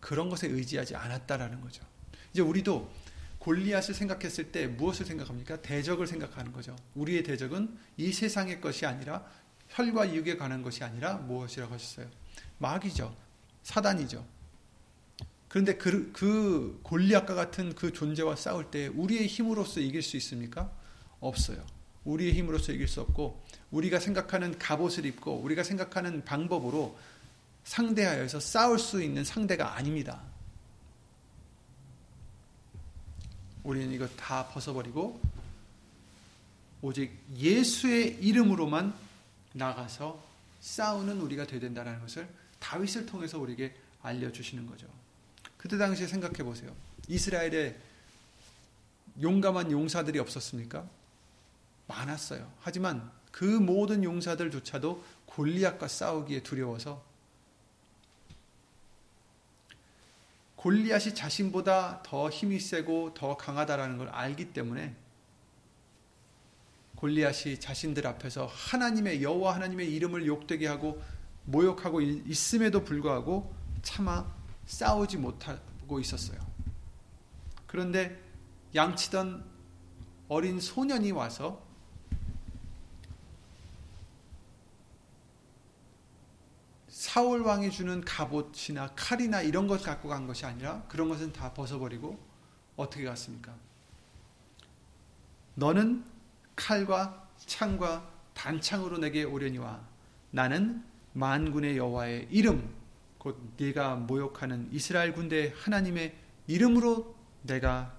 [0.00, 1.84] 그런 것에 의지하지 않았다라는 거죠.
[2.32, 2.90] 이제 우리도
[3.38, 5.60] 골리앗을 생각했을 때 무엇을 생각합니까?
[5.62, 6.76] 대적을 생각하는 거죠.
[6.94, 9.24] 우리의 대적은 이 세상의 것이 아니라
[9.68, 12.08] 혈과 육에 관한 것이 아니라 무엇이라고 하셨어요?
[12.58, 13.14] 마귀죠.
[13.66, 14.24] 사단이죠.
[15.48, 20.70] 그런데 그, 그 골리앗과 같은 그 존재와 싸울 때 우리의 힘으로서 이길 수 있습니까?
[21.18, 21.66] 없어요.
[22.04, 26.96] 우리의 힘으로서 이길 수 없고 우리가 생각하는 갑옷을 입고 우리가 생각하는 방법으로
[27.64, 30.22] 상대하여서 싸울 수 있는 상대가 아닙니다.
[33.64, 35.20] 우리는 이거 다 벗어버리고
[36.82, 38.94] 오직 예수의 이름으로만
[39.54, 40.22] 나가서
[40.60, 42.28] 싸우는 우리가 되야 된다는 것을
[42.66, 44.88] 다윗을 통해서 우리에게 알려주시는 거죠.
[45.56, 46.74] 그때 당시에 생각해 보세요.
[47.06, 47.78] 이스라엘에
[49.22, 50.88] 용감한 용사들이 없었습니까?
[51.86, 52.52] 많았어요.
[52.60, 57.04] 하지만 그 모든 용사들조차도 골리앗과 싸우기에 두려워서
[60.56, 64.92] 골리앗이 자신보다 더 힘이 세고 더 강하다라는 걸 알기 때문에
[66.96, 71.00] 골리앗이 자신들 앞에서 하나님의 여호와 하나님의 이름을 욕되게 하고
[71.46, 74.26] 모욕하고 있음에도 불구하고 차마
[74.66, 76.38] 싸우지 못하고 있었어요.
[77.66, 78.20] 그런데
[78.74, 79.44] 양치던
[80.28, 81.64] 어린 소년이 와서
[86.88, 92.18] 사울 왕이 주는 갑옷이나 칼이나 이런 것 갖고 간 것이 아니라 그런 것은 다 벗어버리고
[92.76, 93.54] 어떻게 갔습니까?
[95.54, 96.04] 너는
[96.56, 99.80] 칼과 창과 단창으로 내게 오려니와
[100.30, 100.84] 나는
[101.16, 102.74] 만군의 여호와의 이름
[103.16, 106.14] 곧 네가 모욕하는 이스라엘 군대 하나님의
[106.46, 107.98] 이름으로 내가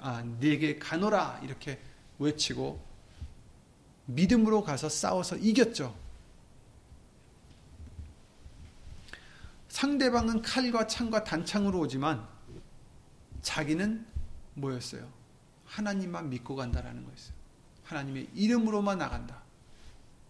[0.00, 1.80] 아, 네게 가노라 이렇게
[2.18, 2.84] 외치고
[4.04, 5.96] 믿음으로 가서 싸워서 이겼죠.
[9.68, 12.26] 상대방은 칼과 창과 단창으로 오지만
[13.40, 14.06] 자기는
[14.54, 15.10] 뭐였어요?
[15.64, 17.34] 하나님만 믿고 간다라는 거였어요.
[17.84, 19.42] 하나님의 이름으로만 나간다.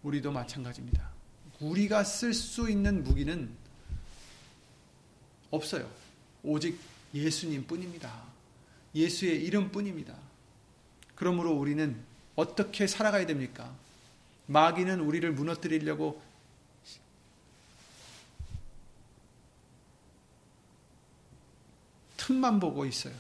[0.02, 1.17] 우리도 마찬가지입니다.
[1.60, 3.50] 우리가 쓸 수 있는 무기는
[5.50, 5.90] 없어요.
[6.42, 6.78] 오직
[7.14, 8.22] 예수님 뿐입니다.
[8.94, 10.14] 예수의 이름 뿐입니다.
[11.14, 11.96] 그러므로 우리는
[12.36, 13.74] 어떻게 살아가야 됩니까?
[14.46, 16.22] 마귀는 우리를 무너뜨리려고
[22.16, 23.14] 틈만 보고 있어요.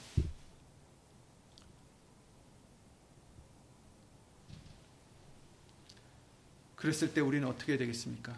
[6.78, 8.36] 그랬을 때 우리는 어떻게 되겠습니까?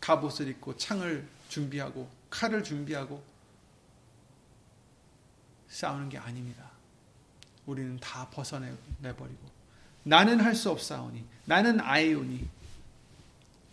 [0.00, 3.22] 갑옷을 입고 창을 준비하고 칼을 준비하고
[5.68, 6.70] 싸우는 게 아닙니다.
[7.66, 9.52] 우리는 다 벗어내버리고
[10.04, 12.48] 나는 할 수 없사오니 나는 아이오니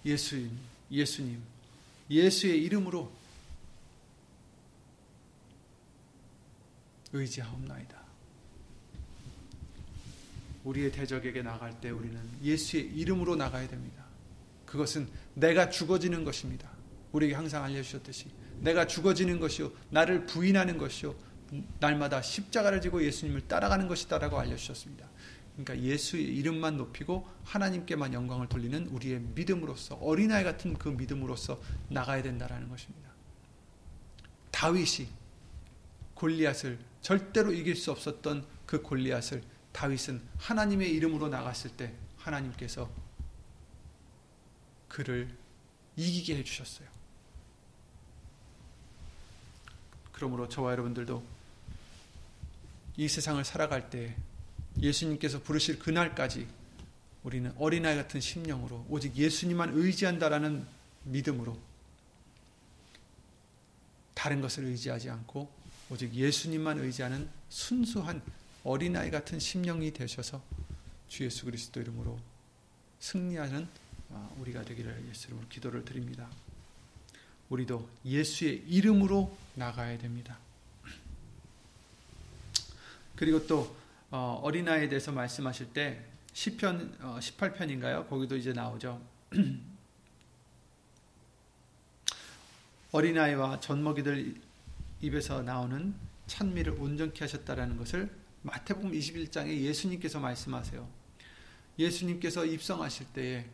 [0.06, 1.42] 예수님 예수님,
[2.10, 3.12] 예수의 이름으로
[7.14, 7.99] 의지하옵나이다.
[10.70, 14.06] 우리의 대적에게 나갈 때 우리는 예수의 이름으로 나가야 됩니다.
[14.66, 16.70] 그것은 내가 죽어지는 것입니다.
[17.12, 18.28] 우리에게 항상 알려주셨듯이
[18.60, 21.16] 내가 죽어지는 것이요 나를 부인하는 것이요
[21.80, 25.10] 날마다 십자가를 지고 예수님을 따라가는 것이다라고 알려주셨습니다.
[25.58, 32.70] 그러니까 예수의 이름만 높이고 하나님께만 영광을 돌리는 우리의 믿음으로서 어린아이 같은 그 믿음으로서 나가야 된다라는
[32.70, 33.10] 것입니다.
[34.52, 35.08] 다윗이
[36.14, 42.90] 골리앗을 절대로 이길 수 없었던 그 골리앗을 다윗은 하나님의 이름으로 나갔을 때 하나님께서
[44.88, 45.30] 그를
[45.96, 46.88] 이기게 해주셨어요.
[50.12, 51.24] 그러므로 저와 여러분들도
[52.98, 54.16] 이 세상을 살아갈 때
[54.82, 56.48] 예수님께서 부르실 그날까지
[57.24, 60.66] 우리는 어린아이 같은 심령으로 오직 예수님만 의지한다라는
[61.04, 61.58] 믿음으로
[64.14, 65.50] 다른 것을 의지하지 않고
[65.90, 68.22] 오직 예수님만 의지하는 순수한
[68.64, 70.42] 어린아이 같은 심령이 되셔서
[71.08, 72.20] 주 예수 그리스도 이름으로
[73.00, 73.68] 승리하는
[74.12, 76.30] 아, 우리가 되기를 예수 이름으로 기도를 드립니다.
[77.50, 80.38] 우리도 예수의 이름으로 나가야 됩니다.
[83.16, 83.76] 그리고 또
[84.12, 88.00] 어, 어린아이에 대해서 말씀하실 때 시편 18편인가요?
[88.02, 89.02] 어, 거기도 이제 나오죠.
[92.92, 94.36] 어린아이와 젖먹이들
[95.02, 95.94] 입에서 나오는
[96.28, 100.88] 찬미를 온전케 하셨다라는 것을 마태복음 21장에 예수님께서 말씀하세요.
[101.78, 103.46] 예수님께서 입성하실 때에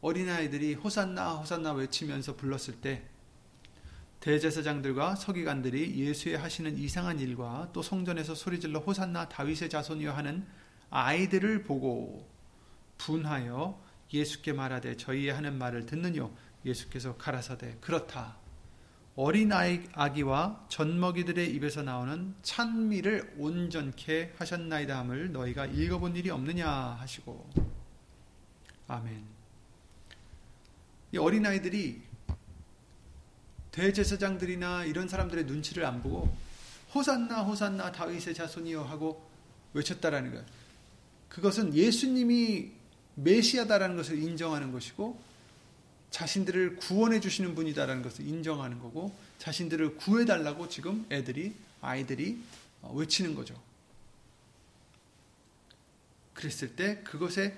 [0.00, 3.02] 어린아이들이 호산나 호산나 외치면서 불렀을 때
[4.20, 10.44] 대제사장들과 서기관들이 예수의 하시는 이상한 일과 또 성전에서 소리질러 호산나 다윗의 자손이여 하는
[10.90, 12.28] 아이들을 보고
[12.98, 13.80] 분하여
[14.12, 16.32] 예수께 말하되 저희의 하는 말을 듣느뇨
[16.64, 18.36] 예수께서 가라사대 그렇다
[19.20, 27.50] 어린 아기와 젖먹이들의 입에서 나오는 찬미를 온전케 하셨나이다 함을 너희가 읽어본 일이 없느냐 하시고
[28.86, 29.24] 아멘.
[31.10, 32.00] 이 어린 아이들이
[33.72, 36.32] 대제사장들이나 이런 사람들의 눈치를 안 보고
[36.94, 39.28] 호산나 호산나 다윗의 자손이여 하고
[39.72, 40.44] 외쳤다라는 것.
[41.28, 42.70] 그것은 예수님이
[43.16, 45.20] 메시아다라는 것을 인정하는 것이고
[46.10, 52.42] 자신들을 구원해 주시는 분이다라는 것을 인정하는 거고 자신들을 구해 달라고 지금 애들이 아이들이
[52.82, 53.60] 어, 외치는 거죠.
[56.34, 57.56] 그랬을 때 그것에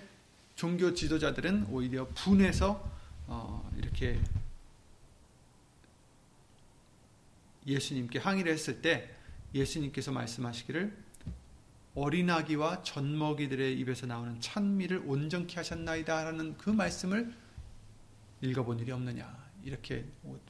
[0.57, 2.91] 종교 지도자들은 오히려 분해서
[3.27, 4.19] 어, 이렇게
[7.67, 9.15] 예수님께 항의를 했을 때
[9.55, 10.97] 예수님께서 말씀하시기를
[11.95, 17.35] 어린아기와 젖먹이들의 입에서 나오는 찬미를 온전케 하셨나이다라는 그 말씀을
[18.41, 20.05] 읽어본 일이 없느냐 이렇게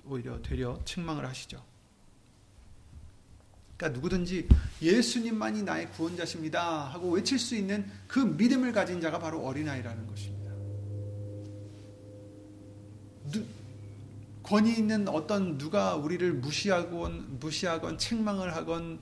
[0.04, 1.64] 오히려 되려 책망을 하시죠.
[3.76, 4.46] 그러니까 누구든지
[4.82, 10.40] 예수님만이 나의 구원자십니다 하고 외칠 수 있는 그 믿음을 가진 자가 바로 어린아이라는 것입니다.
[14.42, 19.00] 권위 있는 어떤 누가 우리를 무시하건 무시하건 책망을 하건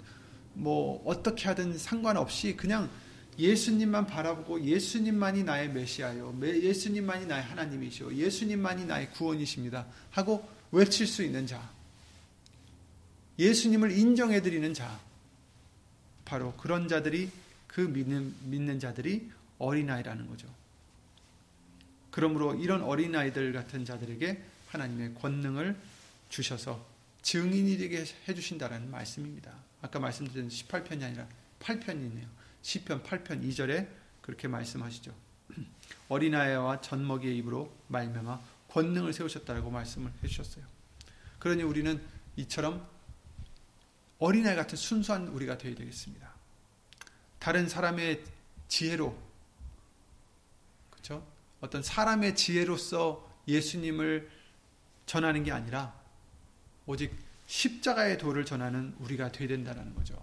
[0.52, 2.90] 뭐 어떻게 하든 상관없이 그냥
[3.38, 6.36] 예수님만 바라보고 예수님만이 나의 메시아요.
[6.42, 8.12] 예수님만이 나의 하나님이시오.
[8.12, 9.86] 예수님만이 나의 구원이십니다.
[10.10, 11.70] 하고 외칠 수 있는 자.
[13.38, 15.00] 예수님을 인정해 드리는 자.
[16.24, 17.30] 바로 그런 자들이
[17.68, 20.48] 그 믿는 믿는 자들이 어린아이라는 거죠.
[22.10, 25.76] 그러므로 이런 어린아이들 같은 자들에게 하나님의 권능을
[26.28, 26.84] 주셔서
[27.22, 29.52] 증인이 되게 해 주신다라는 말씀입니다.
[29.80, 31.28] 아까 말씀드린 18편이 아니라
[31.60, 32.37] 8편이네요.
[32.62, 33.88] 시편 8편 2절에
[34.20, 35.14] 그렇게 말씀하시죠.
[36.08, 40.64] 어린아이와 젖먹이의 입으로 말미암아 권능을 세우셨다라고 말씀을 해 주셨어요.
[41.38, 42.00] 그러니 우리는
[42.36, 42.86] 이처럼
[44.18, 46.32] 어린아이 같은 순수한 우리가 되어야 되겠습니다.
[47.38, 48.24] 다른 사람의
[48.68, 49.16] 지혜로
[50.90, 51.26] 그렇죠?
[51.60, 54.30] 어떤 사람의 지혜로서 예수님을
[55.06, 55.98] 전하는 게 아니라
[56.86, 57.16] 오직
[57.46, 60.22] 십자가의 도를 전하는 우리가 되어야 된다는 거죠.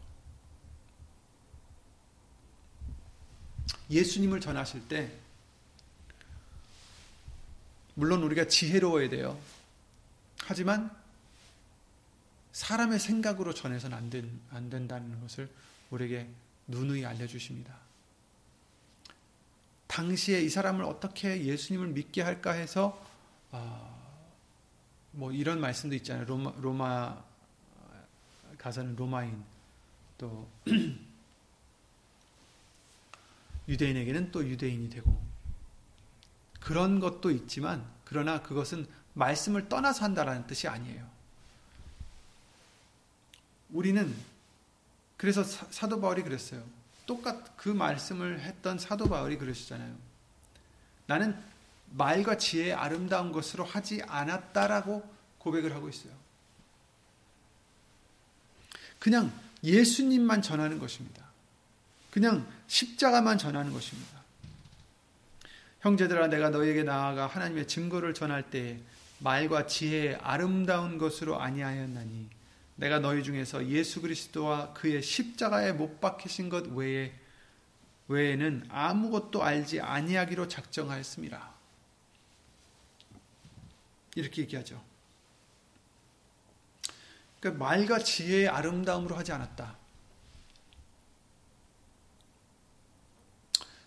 [3.89, 5.11] 예수님을 전하실 때
[7.93, 9.39] 물론 우리가 지혜로워야 돼요.
[10.39, 10.91] 하지만
[12.51, 15.49] 사람의 생각으로 전해서는 안, 된, 안 된다는 것을
[15.89, 16.27] 우리에게
[16.67, 17.75] 누누이 알려주십니다.
[19.87, 23.01] 당시에 이 사람을 어떻게 예수님을 믿게 할까 해서
[23.51, 23.95] 어,
[25.11, 26.25] 뭐 이런 말씀도 있잖아요.
[26.25, 27.23] 로마, 로마
[28.57, 29.43] 가서는 로마인
[30.17, 30.49] 또
[33.67, 35.21] 유대인에게는 또 유대인이 되고
[36.59, 41.07] 그런 것도 있지만 그러나 그것은 말씀을 떠나서 한다라는 뜻이 아니에요.
[43.71, 44.15] 우리는
[45.17, 46.63] 그래서 사도 바울이 그랬어요.
[47.05, 49.95] 똑같 그 말씀을 했던 사도 바울이 그러시잖아요.
[51.07, 51.35] 나는
[51.91, 55.07] 말과 지혜의 아름다운 것으로 하지 않았다라고
[55.39, 56.13] 고백을 하고 있어요.
[58.99, 59.31] 그냥
[59.63, 61.24] 예수님만 전하는 것입니다.
[62.15, 64.23] 그냥 십자가만 전하는 것입니다.
[65.81, 68.79] 형제들아 내가 너에게 나아가 하나님의 증거를 전할 때
[69.19, 72.29] 말과 지혜의 아름다운 것으로 아니하였나니
[72.75, 77.13] 내가 너희 중에서 예수 그리스도와 그의 십자가에 못 박히신 것 외에
[78.07, 81.49] 외에는 아무것도 알지 아니하기로 작정하였습니다.
[84.15, 84.81] 이렇게 얘기하죠.
[87.41, 89.83] 그러니까 말과 지혜의 아름다움으로 하지 않았다.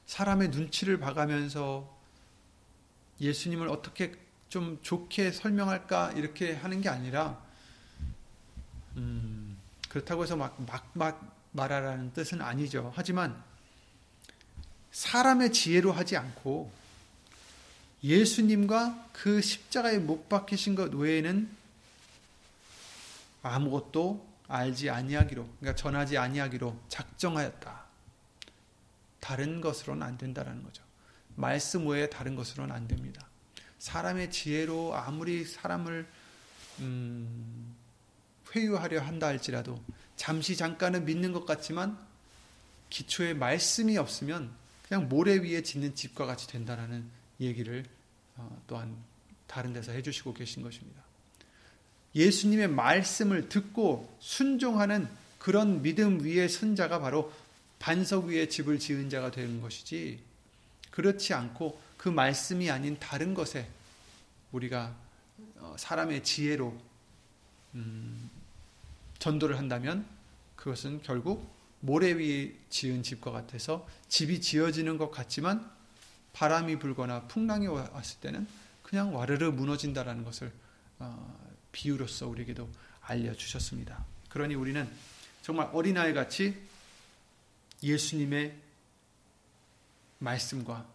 [0.09, 1.87] 사람의 눈치를 봐가면서
[3.21, 4.15] 예수님을 어떻게
[4.49, 7.39] 좀 좋게 설명할까 이렇게 하는 게 아니라
[8.97, 9.59] 음,
[9.91, 12.91] 그렇다고 해서 막, 막, 막 말하라는 뜻은 아니죠.
[12.97, 13.41] 하지만
[14.93, 16.73] 사람의 지혜로 하지 않고
[18.03, 21.51] 예수님과 그 십자가에 못 박히신 것 외에는
[23.43, 27.88] 아무것도 알지 아니하기로 그러니까 전하지 아니하기로 작정하였다.
[29.21, 30.83] 다른 것으로는 안 된다라는 거죠.
[31.35, 33.29] 말씀 외에 다른 것으로는 안 됩니다.
[33.79, 36.07] 사람의 지혜로 아무리 사람을
[36.81, 37.75] 음,
[38.55, 39.81] 회유하려 한다 할지라도
[40.17, 41.99] 잠시 잠깐은 믿는 것 같지만
[42.91, 44.51] 기초에 말씀이 없으면
[44.89, 47.05] 그냥 모래 위에 짓는 집과 같이 된다라는
[47.41, 47.85] 얘기를
[48.37, 48.97] 어, 또한
[49.47, 51.03] 다른 데서 해주시고 계신 것입니다.
[52.15, 55.09] 예수님의 말씀을 듣고 순종하는
[55.39, 57.33] 그런 믿음 위에 선 자가 바로
[57.79, 60.21] 반석 위에 집을 지은 자가 되는 것이지
[60.91, 63.69] 그렇지 않고 그 말씀이 아닌 다른 것에
[64.53, 64.95] 우리가
[65.57, 66.77] 어, 사람의 지혜로
[67.75, 68.31] 음,
[69.19, 70.07] 전도를 한다면
[70.57, 71.49] 그것은 결국
[71.81, 75.71] 모래 위에 지은 집과 같아서 집이 지어지는 것 같지만
[76.33, 78.47] 바람이 불거나 풍랑이 왔을 때는
[78.83, 80.53] 그냥 와르르 무너진다라는 것을
[80.99, 82.69] 어, 비유로서 우리에게도
[83.03, 84.05] 알려주셨습니다.
[84.29, 84.89] 그러니 우리는
[85.43, 86.57] 정말 어린아이 같이
[87.83, 88.57] 예수님의
[90.19, 90.87] 말씀과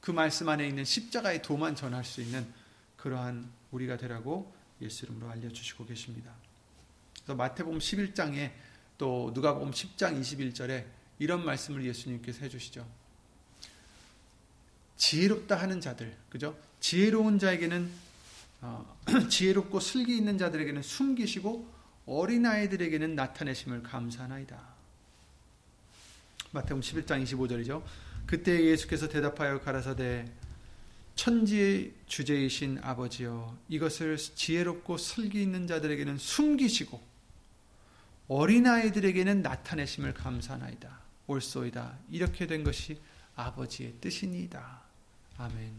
[0.00, 2.46] 그 말씀 안에 있는 십자가의 도만 전할 수 있는
[2.96, 6.32] 그러한 우리가 되라고 예수 이름으로 알려주시고 계십니다.
[7.14, 8.52] 그래서 마태복음 11장에
[8.96, 10.86] 또 누가복음 10장 21절에
[11.18, 12.86] 이런 말씀을 예수님께서 해주시죠.
[14.96, 16.58] 지혜롭다 하는 자들, 그죠?
[16.80, 17.90] 지혜로운 자에게는
[18.62, 18.96] 어,
[19.28, 21.66] 지혜롭고 슬기 있는 자들에게는 숨기시고
[22.06, 24.69] 어린 아이들에게는 나타내심을 감사하나이다.
[26.52, 27.82] 마태복음 11장 25절이죠.
[28.26, 30.24] 그때 예수께서 대답하여 가라사대
[31.14, 37.00] 천지의 주제이신 아버지여 이것을 지혜롭고 슬기 있는 자들에게는 숨기시고
[38.28, 41.00] 어린아이들에게는 나타내심을 감사나이다.
[41.26, 41.98] 옳소이다.
[42.10, 42.98] 이렇게 된 것이
[43.36, 44.80] 아버지의 뜻이니이다.
[45.38, 45.72] 아멘.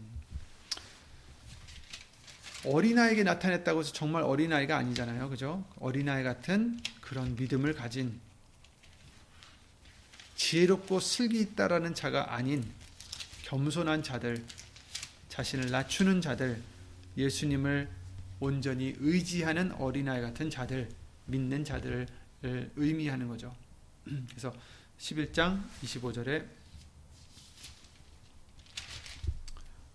[2.64, 5.28] 어린아이에게 나타냈다고 해서 정말 어린아이가 아니잖아요.
[5.28, 5.64] 그죠?
[5.80, 8.20] 어린아이 같은 그런 믿음을 가진
[10.42, 12.68] 지혜롭고 슬기 있다라는 자가 아닌
[13.44, 14.44] 겸손한 자들,
[15.28, 16.60] 자신을 낮추는 자들,
[17.16, 17.88] 예수님을
[18.40, 20.88] 온전히 의지하는 어린아이 같은 자들,
[21.26, 22.08] 믿는 자들을
[22.74, 23.54] 의미하는 거죠.
[24.04, 24.52] 그래서
[24.98, 26.44] 11장 25절에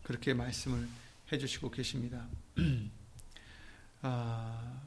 [0.04, 0.88] 그렇게 말씀을
[1.30, 2.26] 해주시고 계십니다.
[4.02, 4.82] 아,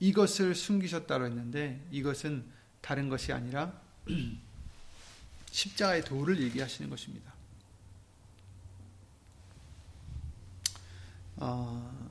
[0.00, 2.46] 이것을 숨기셨다고 했는데 이것은
[2.80, 3.78] 다른 것이 아니라
[5.54, 7.32] 십자가의 도를 얘기하시는 것입니다.
[11.36, 12.10] 어,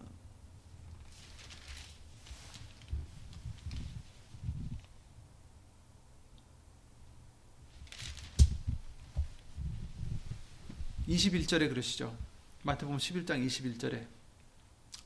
[11.09, 12.17] 21절에 그러시죠.
[12.61, 14.07] 마태복음 11장 21절에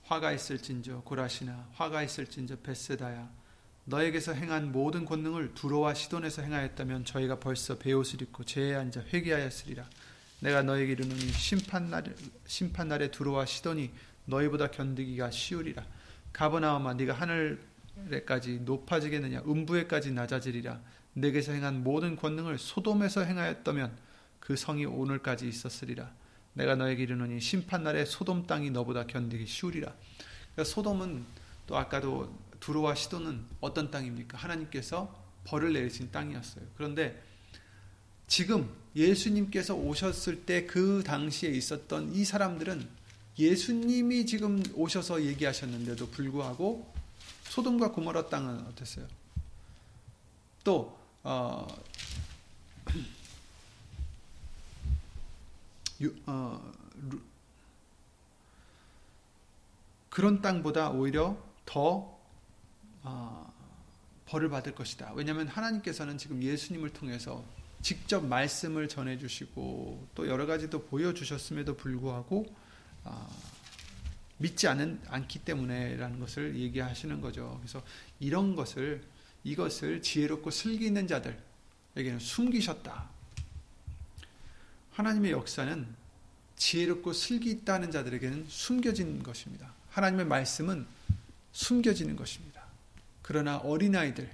[0.04, 3.47] 화가 있을진저 고라시나 화가 있을진저 베세다야
[3.90, 9.86] 너에게서 행한 모든 권능을 두로와 시돈에서 행하였다면 저희가 벌써 베옷을 입고 죄에 앉아 회개하였으리라.
[10.42, 12.14] 내가 너에게 이르노니 심판날
[12.46, 13.90] 심판날에 두로와 시돈이
[14.26, 15.86] 너희보다 견디기가 쉬우리라.
[16.34, 20.82] 가버나움아 네가 하늘에까지 높아지겠느냐 음부에까지 낮아지리라.
[21.14, 23.98] 내게서 행한 모든 권능을 소돔에서 행하였다면
[24.42, 26.12] 그 성이 오늘까지 있었으리라.
[26.54, 29.94] 내가 너에게 이르노니 심판날에 소돔 땅이 너보다 견디기 쉬우리라.
[30.54, 31.24] 그러니까 소돔은
[31.68, 34.38] 또 아까도 두로와 시도는 어떤 땅입니까?
[34.38, 36.66] 하나님께서 벌을 내리신 땅이었어요.
[36.76, 37.22] 그런데
[38.28, 42.88] 지금 예수님께서 오셨을 때 그 당시에 있었던 이 사람들은
[43.40, 46.92] 예수님이 지금 오셔서 얘기하셨는데도 불구하고
[47.50, 49.08] 소돔과 고모라 땅은 어땠어요?
[50.64, 51.68] 또 어,
[56.02, 56.74] 유, 어,
[57.10, 57.20] 루,
[60.10, 62.17] 그런 땅보다 오히려 더
[63.08, 63.54] 어,
[64.26, 65.14] 벌을 받을 것이다.
[65.16, 67.44] 왜냐하면 하나님께서는 지금 예수님을 통해서
[67.82, 72.46] 직접 말씀을 전해주시고 또 여러 가지도 보여주셨음에도 불구하고
[73.06, 73.30] 어,
[74.40, 77.58] 믿지 않은, 않기 때문에라는 것을 얘기하시는 거죠.
[77.62, 77.82] 그래서
[78.20, 79.02] 이런 것을
[79.44, 83.10] 이것을 지혜롭고 슬기 있는 자들에게는 숨기셨다.
[84.92, 85.88] 하나님의 역사는
[86.58, 89.74] 지혜롭고 슬기 있다는 자들에게는 숨겨진 것입니다.
[89.92, 90.86] 하나님의 말씀은
[91.54, 92.57] 숨겨지는 것입니다.
[93.28, 94.32] 그러나 어린아이들,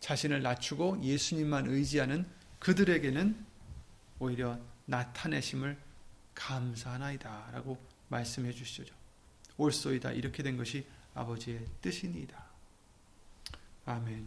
[0.00, 2.26] 자신을 낮추고 예수님만 의지하는
[2.58, 3.46] 그들에게는
[4.18, 5.74] 오히려 나타내심을
[6.34, 7.48] 감사하나이다.
[7.50, 8.94] 라고 말씀해 주시죠.
[9.56, 10.12] 옳소이다.
[10.12, 10.84] 이렇게 된 것이
[11.14, 12.44] 아버지의 뜻이니이다.
[13.86, 14.26] 아멘.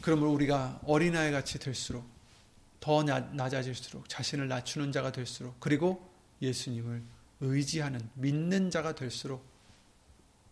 [0.00, 2.04] 그러므로 우리가 어린아이 같이 될수록
[2.80, 6.12] 더 낮아질수록 자신을 낮추는 자가 될수록 그리고
[6.42, 9.44] 예수님을 의지하는 믿는 자가 될수록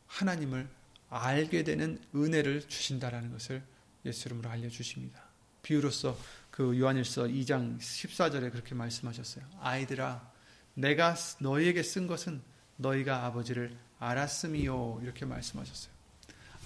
[0.07, 0.69] 하나님을
[1.11, 3.63] 알게 되는 은혜를 주신다라는 것을
[4.05, 5.23] 예수 이름으로 알려 주십니다.
[5.63, 6.19] 비유로서
[6.51, 9.45] 그 요한일서 2장 14절에 그렇게 말씀하셨어요.
[9.61, 10.33] 아이들아
[10.75, 12.43] 내가 너희에게 쓴 것은
[12.77, 15.93] 너희가 아버지를 알았음이요 이렇게 말씀하셨어요.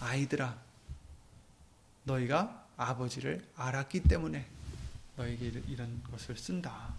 [0.00, 0.60] 아이들아
[2.04, 4.46] 너희가 아버지를 알았기 때문에
[5.16, 6.94] 너에게 이런 것을 쓴다.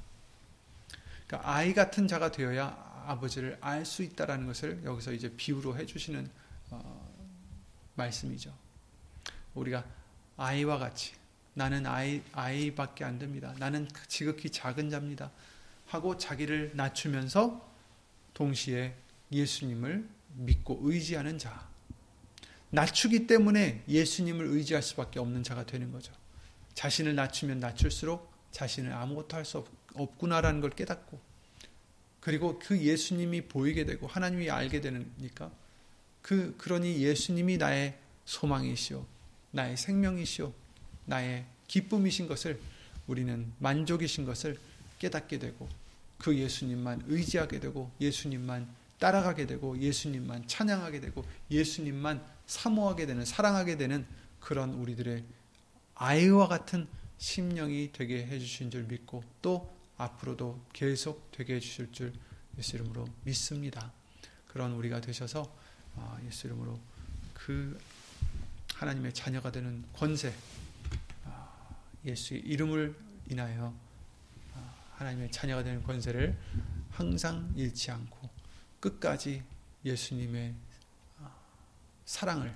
[1.28, 6.30] 그러니까 아이 같은 자가 되어야 아버지를 알 수 있다라는 것을 여기서 이제 비유로 해주시는
[6.72, 7.14] 어,
[7.95, 8.54] 말씀이죠.
[9.54, 9.86] 우리가
[10.38, 11.14] 아이와 같이
[11.54, 13.54] 나는 아이 아이밖에 안 됩니다.
[13.60, 15.32] 나는 지극히 작은 자입니다.
[15.88, 17.70] 하고 자기를 낮추면서
[18.34, 18.95] 동시에
[19.32, 21.68] 예수님을 믿고 의지하는 자.
[22.72, 26.12] 낮추기 때문에 예수님을 의지할 수밖에 없는 자가 되는 거죠.
[26.74, 29.64] 자신을 낮추면 낮출수록 자신을 아무것도 할 수
[29.95, 31.33] 없구나라는 걸 깨닫고
[32.24, 35.51] 그리고 그 예수님이 보이게 되고 하나님이 알게 되니까
[36.21, 39.05] 그 그러니 예수님이 나의 소망이시오.
[39.51, 40.53] 나의 생명이시오.
[41.03, 42.61] 나의 기쁨이신 것을
[43.07, 44.57] 우리는 만족이신 것을
[44.99, 45.67] 깨닫게 되고
[46.17, 54.05] 그 예수님만 의지하게 되고 예수님만 따라가게 되고 예수님만 찬양하게 되고 예수님만 사모하게 되는 사랑하게 되는
[54.39, 55.26] 그런 우리들의
[55.95, 62.14] 아이와 같은 심령이 되게 해주신 줄 믿고 또 앞으로도 계속 되게 해주실 줄
[62.58, 63.91] 예수 이름으로 믿습니다.
[64.48, 65.52] 그런 우리가 되셔서
[65.96, 66.80] 아, 예수 이름으로
[67.34, 67.80] 그
[68.76, 70.34] 하나님의 자녀가 되는 권세
[71.26, 71.76] 아,
[72.06, 72.96] 예수의 이름을
[73.30, 73.74] 인하여
[74.56, 76.38] 아, 하나님의 자녀가 되는 권세를
[76.91, 78.30] 항상 잃지 않고
[78.80, 79.44] 끝까지
[79.86, 80.54] 예수님의
[82.06, 82.54] 사랑을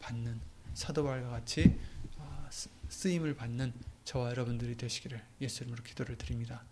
[0.00, 0.40] 받는
[0.74, 1.78] 사도발과 같이
[2.88, 3.72] 쓰임을 받는
[4.04, 6.64] 저와 여러분들이 되시기를 예수 이름으로 기도를 드립니다.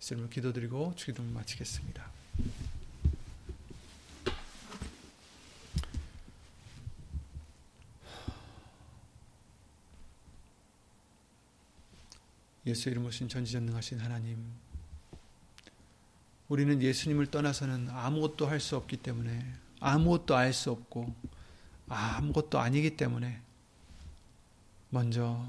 [0.00, 2.10] 예수 이름으로 기도드리고 주기도를 마치겠습니다.
[12.66, 14.42] 예수 이름 오신 전지전능하신 하나님
[16.48, 21.14] 우리는 예수님을 떠나서는 아무것도 할 수 없기 때문에 아무것도 알 수 없고
[21.88, 23.40] 아무것도 아니기 때문에
[24.90, 25.46] 먼저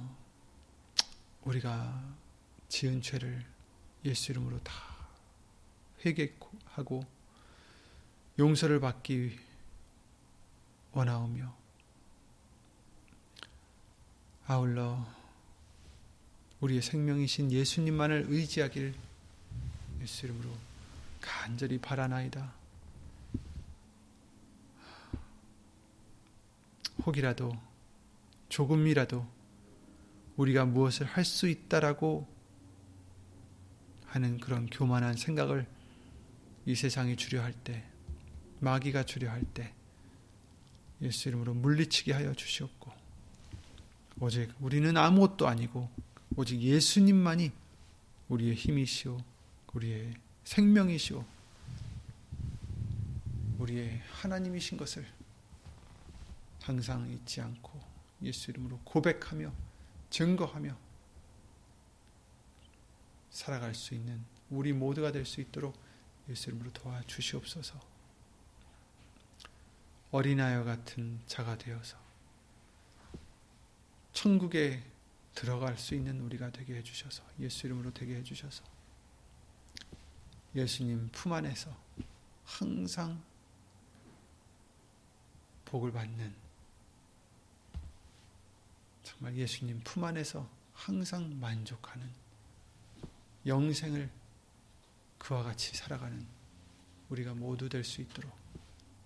[1.44, 2.16] 우리가
[2.70, 3.51] 지은 죄를
[4.06, 4.74] 예수 이름으로 다
[6.06, 7.06] 회개하고
[8.40, 9.40] 용서를 받기
[10.94, 11.56] 원하오며
[14.48, 15.06] 아울러
[16.60, 18.94] 우리의 생명이신 예수님만을 의지하길
[20.02, 20.50] 예수 이름으로
[21.22, 22.54] 간절히 바라나이다.
[27.06, 27.58] 혹이라도
[28.50, 29.26] 조금이라도
[30.38, 32.28] 우리가 무엇을 할 수 있다라고
[34.12, 35.66] 하는 그런 교만한 생각을
[36.66, 37.82] 이 세상이 주려 할 때,
[38.60, 39.74] 마귀가 주려 할 때,
[41.02, 42.92] 예수 이름으로 물리치게 하여 주시옵고,
[44.20, 45.90] 오직 우리는 아무것도 아니고,
[46.36, 47.54] 오직 예수님만이
[48.28, 49.18] 우리의 힘이시오,
[49.74, 51.26] 우리의 생명이시오,
[53.60, 55.08] 우리의 하나님이신 것을
[56.62, 57.80] 항상 잊지 않고
[58.24, 59.54] 예수 이름으로 고백하며
[60.10, 60.91] 증거하며
[63.32, 65.76] 살아갈 수 있는 우리 모두가 될 수 있도록
[66.30, 67.80] 예수 이름으로 도와주시옵소서.
[70.12, 71.98] 어린아이와 같은 자가 되어서
[74.14, 74.84] 천국에
[75.34, 78.64] 들어갈 수 있는 우리가 되게 해주셔서 예수 이름으로 되게 해주셔서
[80.54, 81.74] 예수님 품 안에서
[82.44, 83.24] 항상
[85.64, 86.36] 복을 받는
[89.04, 92.21] 정말 예수님 품 안에서 항상 만족하는
[93.46, 94.10] 영생을
[95.18, 96.26] 그와 같이 살아가는
[97.10, 98.32] 우리가 모두 될 수 있도록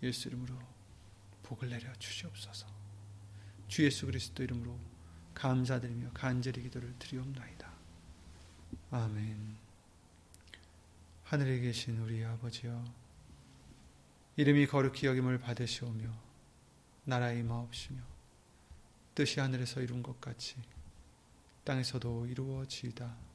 [0.03, 0.57] 예수 이름으로
[1.43, 2.67] 복을 내려 주시옵소서.
[3.67, 4.77] 주 예수 그리스도 이름으로
[5.33, 7.71] 감사드리며 간절히 기도를 드리옵나이다.
[8.91, 9.57] 아멘.
[11.23, 12.83] 하늘에 계신 우리 아버지여
[14.37, 16.13] 이름이 거룩히 여김을 받으시오며
[17.05, 18.01] 나라의 마옵시며
[19.15, 20.55] 뜻이 하늘에서 이룬 것 같이
[21.63, 23.34] 땅에서도 이루어지이다.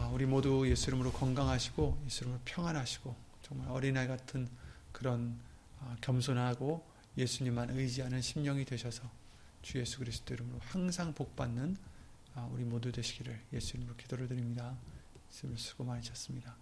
[0.11, 4.47] 우리 모두 예수 이름으로 건강하시고 예수 이름으로 평안하시고 정말 어린아이 같은
[4.91, 5.39] 그런
[5.79, 6.85] 아, 겸손하고
[7.17, 9.09] 예수님만 의지하는 심령이 되셔서
[9.61, 11.77] 주 예수 그리스도 이름으로 항상 복받는
[12.35, 14.75] 아, 우리 모두 되시기를 예수 이름으로 기도를 드립니다.
[15.29, 16.60] 수고 많으셨습니다.